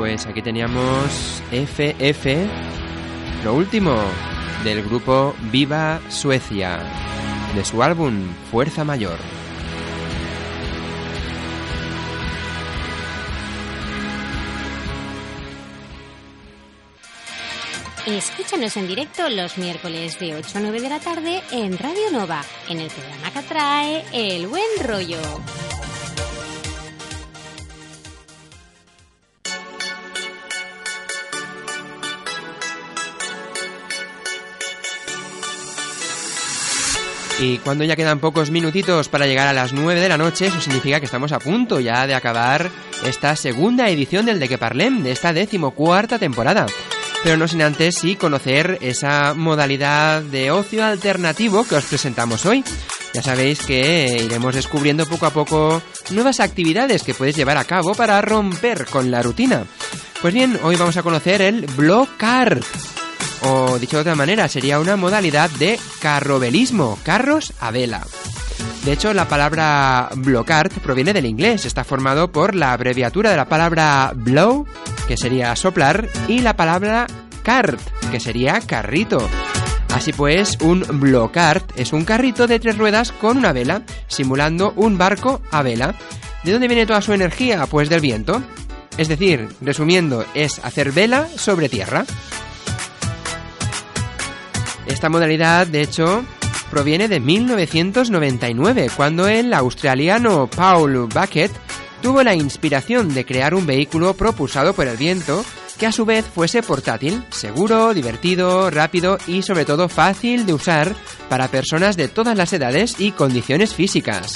Pues 0.07 0.25
aquí 0.25 0.41
teníamos 0.41 1.43
FF, 1.51 2.47
lo 3.43 3.55
último 3.55 3.97
del 4.63 4.85
grupo 4.85 5.35
Viva 5.51 6.01
Suecia, 6.11 6.79
de 7.57 7.65
su 7.65 7.83
álbum 7.83 8.23
Fuerza 8.53 8.85
Mayor. 8.85 9.19
Escúchanos 18.07 18.77
en 18.77 18.87
directo 18.87 19.29
los 19.29 19.59
miércoles 19.59 20.21
de 20.21 20.37
8 20.37 20.59
a 20.59 20.61
9 20.61 20.83
de 20.83 20.89
la 20.89 21.01
tarde 21.01 21.43
en 21.51 21.77
Radio 21.77 22.13
Nova, 22.13 22.45
en 22.69 22.79
el 22.79 22.91
programa 22.91 23.33
que 23.33 23.43
trae 23.43 24.05
El 24.13 24.47
Buen 24.47 24.63
Rollo. 24.85 25.19
Y 37.39 37.59
cuando 37.59 37.85
ya 37.85 37.97
quedan 37.97 38.19
pocos 38.19 38.51
minutitos 38.51 39.09
para 39.09 39.27
llegar 39.27 39.47
a 39.47 39.53
las 39.53 39.75
9 39.75 40.01
de 40.01 40.09
la 40.09 40.17
noche, 40.17 40.47
eso 40.47 40.61
significa 40.61 41.01
que 41.01 41.07
estamos 41.07 41.33
a 41.33 41.39
punto 41.39 41.81
ya 41.81 42.07
de 42.07 42.15
acabar 42.15 42.71
esta 43.05 43.37
segunda 43.37 43.91
edición 43.91 44.25
del 44.25 44.41
De 44.41 44.49
Que 44.49 44.57
Parlem, 44.57 45.03
de 45.03 45.13
esta 45.13 45.35
decimocuarta 45.35 46.19
temporada. 46.19 46.67
Pero 47.23 47.37
no 47.37 47.47
sin 47.47 47.63
antes 47.63 47.97
sí 47.97 48.17
conocer 48.17 48.79
esa 48.81 49.35
modalidad 49.35 50.23
de 50.23 50.51
ocio 50.51 50.85
alternativo 50.85 51.65
que 51.65 51.75
os 51.75 51.85
presentamos 51.85 52.47
hoy. 52.47 52.65
Ya 53.13 53.23
sabéis 53.23 53.61
que 53.61 54.23
iremos 54.25 54.55
descubriendo 54.55 55.07
poco 55.07 55.27
a 55.27 55.31
poco 55.31 55.83
nuevas 56.11 56.41
actividades 56.41 57.03
que 57.03 57.15
puedes 57.15 57.37
llevar 57.37 57.59
a 57.59 57.65
cabo 57.65 57.95
para 57.95 58.21
romper 58.23 58.87
con 58.87 59.11
la 59.11 59.23
rutina. 59.23 59.65
Pues 60.23 60.33
bien, 60.33 60.59
hoy 60.63 60.77
vamos 60.77 60.97
a 60.97 61.03
conocer 61.03 61.43
el 61.43 61.67
Blocart. 61.67 62.65
O 63.49 63.79
dicho 63.79 63.97
de 63.97 64.01
otra 64.01 64.17
manera, 64.17 64.49
sería 64.49 64.81
una 64.81 64.97
modalidad 64.97 65.49
de 65.51 65.79
carrobelismo, 66.01 66.99
carros 67.05 67.53
a 67.61 67.71
vela. 67.71 68.05
De 68.85 68.93
hecho, 68.93 69.15
la 69.15 69.29
palabra 69.29 70.09
blocart 70.17 70.73
proviene 70.79 71.13
del 71.13 71.27
inglés, 71.27 71.65
está 71.65 71.85
formado 71.85 72.33
por 72.33 72.57
la 72.57 72.73
abreviatura 72.73 73.31
de 73.31 73.37
la 73.37 73.49
palabra 73.49 74.13
blow, 74.17 74.67
que 75.07 75.17
sería 75.17 75.55
soplar, 75.55 76.09
y 76.27 76.41
la 76.41 76.57
palabra 76.57 77.07
cart, 77.45 77.81
que 78.11 78.19
sería 78.19 78.61
carrito. 78.61 79.29
Así 79.95 80.13
pues, 80.13 80.59
un 80.61 80.85
blocart 81.01 81.71
es 81.79 81.93
un 81.93 82.05
carrito 82.05 82.49
de 82.49 82.59
tres 82.59 82.77
ruedas 82.77 83.13
con 83.13 83.39
una 83.39 83.53
vela, 83.53 83.83
simulando 84.09 84.73
un 84.75 84.99
barco 84.99 85.41
a 85.53 85.63
vela. 85.63 85.95
¿De 86.43 86.51
dónde 86.51 86.67
viene 86.67 86.87
toda 86.87 87.01
su 87.01 87.13
energía? 87.13 87.65
Pues 87.67 87.89
del 87.89 88.01
viento. 88.01 88.43
Es 88.99 89.07
decir, 89.07 89.49
resumiendo, 89.61 90.25
es 90.35 90.59
hacer 90.65 90.91
vela 90.91 91.29
sobre 91.37 91.69
tierra. 91.69 92.05
Esta 94.87 95.09
modalidad, 95.09 95.67
de 95.67 95.83
hecho, 95.83 96.25
proviene 96.71 97.09
de 97.09 97.21
1999, 97.21 98.91
cuando 98.97 99.29
el 99.29 99.53
australiano 99.53 100.49
Paul 100.49 101.09
Bucket 101.09 101.51
tuvo 102.03 102.23
la 102.23 102.35
inspiración 102.35 103.13
de 103.15 103.25
crear 103.25 103.55
un 103.55 103.67
vehículo 103.67 104.15
propulsado 104.15 104.75
por 104.75 104.87
el 104.87 104.97
viento 104.97 105.45
que 105.79 105.87
a 105.87 105.93
su 105.93 106.05
vez 106.05 106.25
fuese 106.25 106.63
portátil, 106.63 107.23
seguro, 107.31 107.93
divertido, 107.93 108.71
rápido 108.71 109.19
y 109.27 109.43
sobre 109.43 109.65
todo 109.65 109.89
fácil 109.89 110.47
de 110.47 110.55
usar 110.55 110.95
para 111.29 111.49
personas 111.49 111.97
de 111.97 112.09
todas 112.09 112.37
las 112.37 112.53
edades 112.53 112.97
y 112.99 113.13
condiciones 113.13 113.75
físicas. 113.75 114.33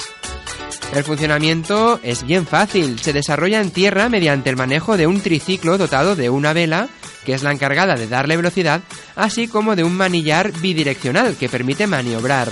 El 0.93 1.03
funcionamiento 1.03 1.99
es 2.03 2.25
bien 2.25 2.45
fácil, 2.45 2.99
se 2.99 3.13
desarrolla 3.13 3.61
en 3.61 3.71
tierra 3.71 4.09
mediante 4.09 4.49
el 4.49 4.57
manejo 4.57 4.97
de 4.97 5.07
un 5.07 5.21
triciclo 5.21 5.77
dotado 5.77 6.15
de 6.15 6.29
una 6.29 6.51
vela, 6.53 6.89
que 7.25 7.33
es 7.33 7.43
la 7.43 7.51
encargada 7.51 7.95
de 7.95 8.07
darle 8.07 8.37
velocidad, 8.37 8.81
así 9.15 9.47
como 9.47 9.75
de 9.75 9.83
un 9.83 9.95
manillar 9.95 10.51
bidireccional 10.51 11.35
que 11.35 11.49
permite 11.49 11.87
maniobrar. 11.87 12.49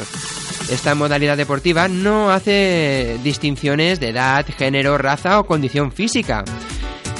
Esta 0.69 0.93
modalidad 0.93 1.35
deportiva 1.35 1.87
no 1.87 2.31
hace 2.31 3.17
distinciones 3.23 3.99
de 3.99 4.09
edad, 4.09 4.45
género, 4.55 4.97
raza 4.97 5.39
o 5.39 5.45
condición 5.45 5.91
física. 5.91 6.43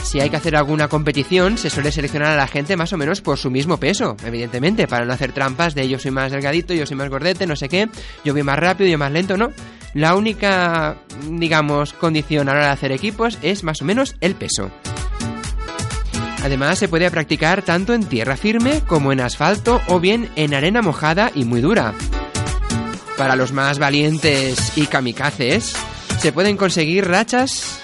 Si 0.04 0.20
hay 0.20 0.30
que 0.30 0.38
hacer 0.38 0.56
alguna 0.56 0.88
competición, 0.88 1.58
se 1.58 1.70
suele 1.70 1.91
seleccionar 1.91 2.32
a 2.32 2.36
la 2.36 2.47
gente 2.47 2.76
más 2.76 2.93
o 2.93 2.97
menos 2.97 3.22
por 3.22 3.38
su 3.38 3.52
mismo 3.52 3.78
peso, 3.78 4.18
evidentemente, 4.26 4.88
para 4.88 5.06
no 5.06 5.14
hacer 5.14 5.34
trampas 5.34 5.76
de 5.76 5.88
yo 5.88 6.00
soy 6.00 6.12
más 6.12 6.32
delgadito, 6.32 6.74
yo 6.74 6.86
soy 6.86 6.97
más 6.97 7.10
gordete, 7.10 7.45
no 7.45 7.56
sé 7.56 7.70
qué, 7.70 7.89
yo 8.24 8.34
voy 8.34 8.43
más 8.43 8.58
rápido, 8.58 8.89
yo 8.89 8.97
más 8.97 9.12
lento, 9.12 9.38
no. 9.38 9.50
La 9.93 10.16
única, 10.16 10.97
digamos, 11.30 11.93
condición 11.93 12.50
a 12.50 12.54
la 12.54 12.58
hora 12.58 12.68
de 12.68 12.74
hacer 12.74 12.91
equipos 12.91 13.38
es 13.41 13.64
más 13.64 13.82
o 13.82 13.86
menos 13.86 14.16
el 14.20 14.36
peso. 14.36 14.72
Además, 16.43 16.79
se 16.79 16.87
puede 16.87 17.09
practicar 17.11 17.61
tanto 17.63 17.93
en 17.93 18.05
tierra 18.05 18.37
firme 18.37 18.81
como 18.87 19.11
en 19.11 19.21
asfalto 19.21 19.81
o 19.87 19.99
bien 19.99 20.29
en 20.35 20.53
arena 20.53 20.81
mojada 20.81 21.31
y 21.35 21.45
muy 21.45 21.61
dura. 21.61 21.93
Para 23.17 23.35
los 23.35 23.51
más 23.51 23.79
valientes 23.79 24.77
y 24.77 24.87
kamikazes, 24.87 25.75
se 26.19 26.31
pueden 26.31 26.57
conseguir 26.57 27.07
rachas 27.07 27.81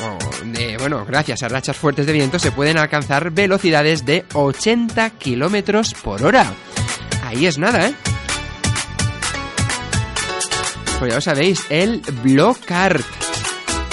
o 0.00 0.18
de, 0.44 0.76
bueno, 0.78 1.04
gracias 1.04 1.42
a 1.42 1.48
rachas 1.48 1.76
fuertes 1.76 2.06
de 2.06 2.12
viento 2.12 2.38
se 2.38 2.52
pueden 2.52 2.78
alcanzar 2.78 3.30
velocidades 3.30 4.06
de 4.06 4.24
80 4.32 5.10
kilómetros 5.10 5.94
por 5.94 6.24
hora. 6.24 6.46
Ahí 7.24 7.46
es 7.46 7.58
nada, 7.58 7.88
¿eh? 7.88 7.94
Pues 10.98 11.10
ya 11.10 11.16
lo 11.16 11.20
sabéis, 11.20 11.64
el 11.68 12.00
Blocart. 12.22 13.04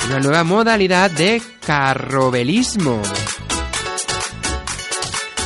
Una 0.07 0.19
nueva 0.19 0.43
modalidad 0.43 1.11
de 1.11 1.41
carrobelismo. 1.65 3.01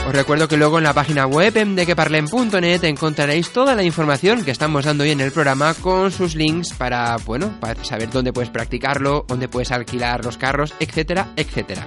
Os 0.09 0.15
recuerdo 0.15 0.47
que 0.47 0.57
luego 0.57 0.79
en 0.79 0.85
la 0.85 0.93
página 0.95 1.27
web 1.27 1.55
en 1.55 1.75
dequeparlen.net 1.75 2.83
encontraréis 2.85 3.53
toda 3.53 3.75
la 3.75 3.83
información 3.83 4.43
que 4.43 4.49
estamos 4.49 4.85
dando 4.85 5.03
hoy 5.03 5.11
en 5.11 5.21
el 5.21 5.31
programa 5.31 5.75
con 5.75 6.11
sus 6.11 6.33
links 6.33 6.73
para, 6.73 7.15
bueno, 7.17 7.55
para 7.59 7.83
saber 7.83 8.09
dónde 8.09 8.33
puedes 8.33 8.49
practicarlo, 8.49 9.23
dónde 9.27 9.47
puedes 9.47 9.71
alquilar 9.71 10.25
los 10.25 10.39
carros, 10.39 10.73
etcétera, 10.79 11.27
etcétera. 11.35 11.85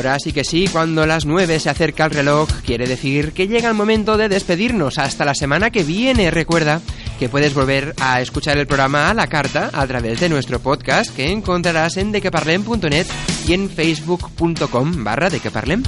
Ahora 0.00 0.18
sí 0.18 0.32
que 0.32 0.44
sí, 0.44 0.66
cuando 0.66 1.04
las 1.04 1.26
9 1.26 1.60
se 1.60 1.68
acerca 1.68 2.06
el 2.06 2.12
reloj, 2.12 2.48
quiere 2.64 2.86
decir 2.86 3.32
que 3.32 3.48
llega 3.48 3.68
el 3.68 3.74
momento 3.74 4.16
de 4.16 4.30
despedirnos. 4.30 4.96
Hasta 4.96 5.26
la 5.26 5.34
semana 5.34 5.70
que 5.70 5.84
viene, 5.84 6.30
recuerda 6.30 6.80
que 7.18 7.28
puedes 7.28 7.52
volver 7.52 7.94
a 8.00 8.22
escuchar 8.22 8.56
el 8.56 8.66
programa 8.66 9.10
a 9.10 9.14
la 9.14 9.26
carta 9.26 9.70
a 9.74 9.86
través 9.86 10.18
de 10.20 10.30
nuestro 10.30 10.58
podcast 10.58 11.14
que 11.14 11.30
encontrarás 11.30 11.98
en 11.98 12.12
dequeparlem.net 12.12 13.06
y 13.46 13.52
en 13.52 13.68
facebook.com 13.68 15.04
barra 15.04 15.28
dequeparlem. 15.28 15.82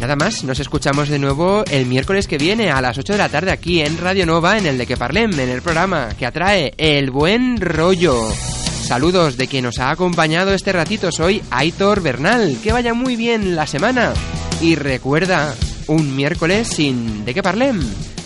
Nada 0.00 0.16
más, 0.16 0.42
nos 0.42 0.58
escuchamos 0.58 1.10
de 1.10 1.18
nuevo 1.18 1.64
el 1.70 1.84
miércoles 1.84 2.26
que 2.26 2.38
viene 2.38 2.70
a 2.70 2.80
las 2.80 2.96
8 2.96 3.12
de 3.12 3.18
la 3.18 3.28
tarde 3.28 3.52
aquí 3.52 3.82
en 3.82 3.98
Radio 3.98 4.24
Nova 4.24 4.56
en 4.56 4.66
el 4.66 4.78
de 4.78 4.86
que 4.86 4.96
Parlem, 4.96 5.38
en 5.38 5.50
el 5.50 5.60
programa 5.60 6.08
que 6.18 6.24
atrae 6.24 6.72
el 6.78 7.10
buen 7.10 7.60
rollo. 7.60 8.28
Saludos 8.84 9.36
de 9.38 9.48
quien 9.48 9.64
nos 9.64 9.78
ha 9.78 9.90
acompañado 9.90 10.52
este 10.52 10.70
ratito, 10.72 11.10
soy 11.10 11.42
Aitor 11.50 12.02
Bernal. 12.02 12.58
Que 12.62 12.70
vaya 12.72 12.92
muy 12.92 13.16
bien 13.16 13.56
la 13.56 13.66
semana. 13.66 14.12
Y 14.60 14.74
recuerda, 14.76 15.54
un 15.86 16.14
miércoles 16.14 16.68
sin 16.68 17.24
de 17.24 17.32
qué 17.34 17.42
parlem. 17.42 17.80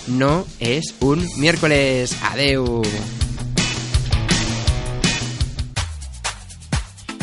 No 0.09 0.45
es 0.59 0.95
un 1.01 1.25
miércoles. 1.39 2.17
Adeu. 2.23 2.83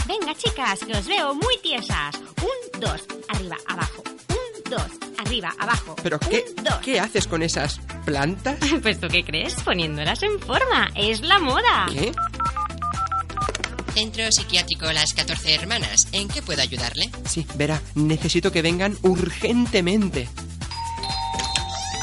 Venga, 0.07 0.33
chicas, 0.37 0.79
que 0.87 0.93
os 0.97 1.05
veo 1.05 1.35
muy 1.35 1.57
tiesas. 1.61 2.15
Un, 2.41 2.79
dos, 2.79 3.01
arriba, 3.27 3.57
abajo. 3.67 4.03
Un, 4.29 4.71
dos, 4.71 4.87
arriba, 5.17 5.53
abajo. 5.59 5.95
¿Pero 6.01 6.19
Un, 6.23 6.29
qué, 6.29 6.45
dos. 6.63 6.75
qué 6.83 6.99
haces 7.01 7.27
con 7.27 7.43
esas 7.43 7.79
plantas? 8.05 8.57
Pues 8.81 8.99
tú 8.99 9.07
qué 9.09 9.23
crees, 9.23 9.55
poniéndolas 9.55 10.23
en 10.23 10.39
forma. 10.39 10.89
Es 10.95 11.21
la 11.21 11.39
moda. 11.39 11.87
¿Qué? 11.91 12.11
Centro 13.95 14.29
Psiquiátrico 14.29 14.91
Las 14.91 15.13
14 15.13 15.55
Hermanas. 15.55 16.09
¿En 16.11 16.27
qué 16.27 16.41
puedo 16.41 16.61
ayudarle? 16.61 17.09
Sí, 17.25 17.47
verá, 17.55 17.81
necesito 17.95 18.51
que 18.51 18.61
vengan 18.61 18.97
urgentemente. 19.03 20.27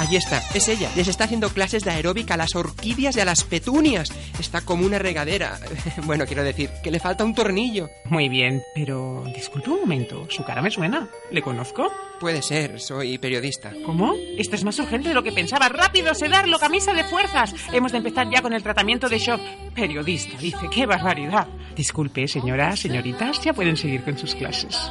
Allí 0.03 0.17
está, 0.17 0.43
es 0.53 0.67
ella. 0.67 0.91
Les 0.97 1.07
está 1.07 1.25
haciendo 1.25 1.51
clases 1.51 1.85
de 1.85 1.93
aeróbica 1.93 2.35
a 2.35 2.37
las 2.37 2.57
orquídeas 2.57 3.17
y 3.17 3.21
a 3.21 3.25
las 3.25 3.45
petunias. 3.45 4.13
Está 4.37 4.63
como 4.63 4.85
una 4.85 4.99
regadera. 4.99 5.61
Bueno, 6.05 6.27
quiero 6.27 6.43
decir, 6.43 6.71
que 6.83 6.91
le 6.91 6.99
falta 6.99 7.25
un 7.25 7.35
tornillo. 7.35 7.89
Muy 8.07 8.29
bien, 8.29 8.63
pero 8.75 9.23
disculpe 9.37 9.71
un 9.71 9.81
momento, 9.81 10.27
su 10.29 10.43
cara 10.43 10.61
me 10.61 10.71
suena. 10.71 11.09
¿Le 11.31 11.41
conozco? 11.41 11.93
Puede 12.19 12.43
ser, 12.43 12.81
soy 12.81 13.19
periodista. 13.19 13.73
¿Cómo? 13.87 14.15
Esto 14.37 14.57
es 14.57 14.65
más 14.65 14.79
urgente 14.81 15.11
de 15.11 15.15
lo 15.15 15.23
que 15.23 15.31
pensaba. 15.31 15.69
¡Rápido, 15.69 16.15
sedarlo, 16.15 16.59
camisa 16.59 16.93
de 16.93 17.05
fuerzas! 17.05 17.55
Hemos 17.73 17.93
de 17.93 17.99
empezar 17.99 18.29
ya 18.29 18.43
con 18.43 18.53
el 18.53 18.63
tratamiento 18.63 19.09
de 19.09 19.19
shock. 19.19 19.41
Periodista, 19.75 20.37
dice, 20.39 20.69
qué 20.73 20.85
barbaridad. 20.85 21.47
Disculpe, 21.77 22.27
señora, 22.27 22.77
señoritas, 22.77 23.41
ya 23.45 23.53
pueden 23.53 23.77
seguir 23.77 24.03
con 24.03 24.19
sus 24.19 24.35
clases. 24.35 24.91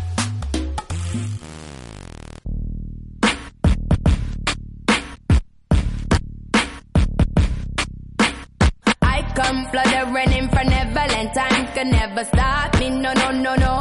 Can 11.81 11.89
never 11.89 12.23
stop 12.25 12.79
me. 12.79 12.89
No, 12.89 13.11
no, 13.13 13.31
no, 13.31 13.55
no. 13.55 13.75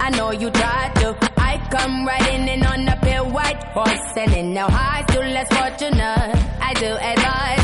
I 0.00 0.10
know 0.16 0.32
you 0.32 0.50
tried 0.50 0.92
to. 0.96 1.16
I 1.36 1.52
come 1.70 2.06
riding 2.06 2.48
in 2.48 2.66
on 2.66 2.88
a 2.88 2.96
pale 2.96 3.30
white 3.30 3.62
horse, 3.74 4.16
and 4.16 4.32
in 4.34 4.54
now 4.54 4.68
high, 4.68 5.04
still 5.08 5.28
less 5.36 5.48
fortunate. 5.56 6.34
I 6.68 6.74
do 6.74 6.90
advise 7.12 7.63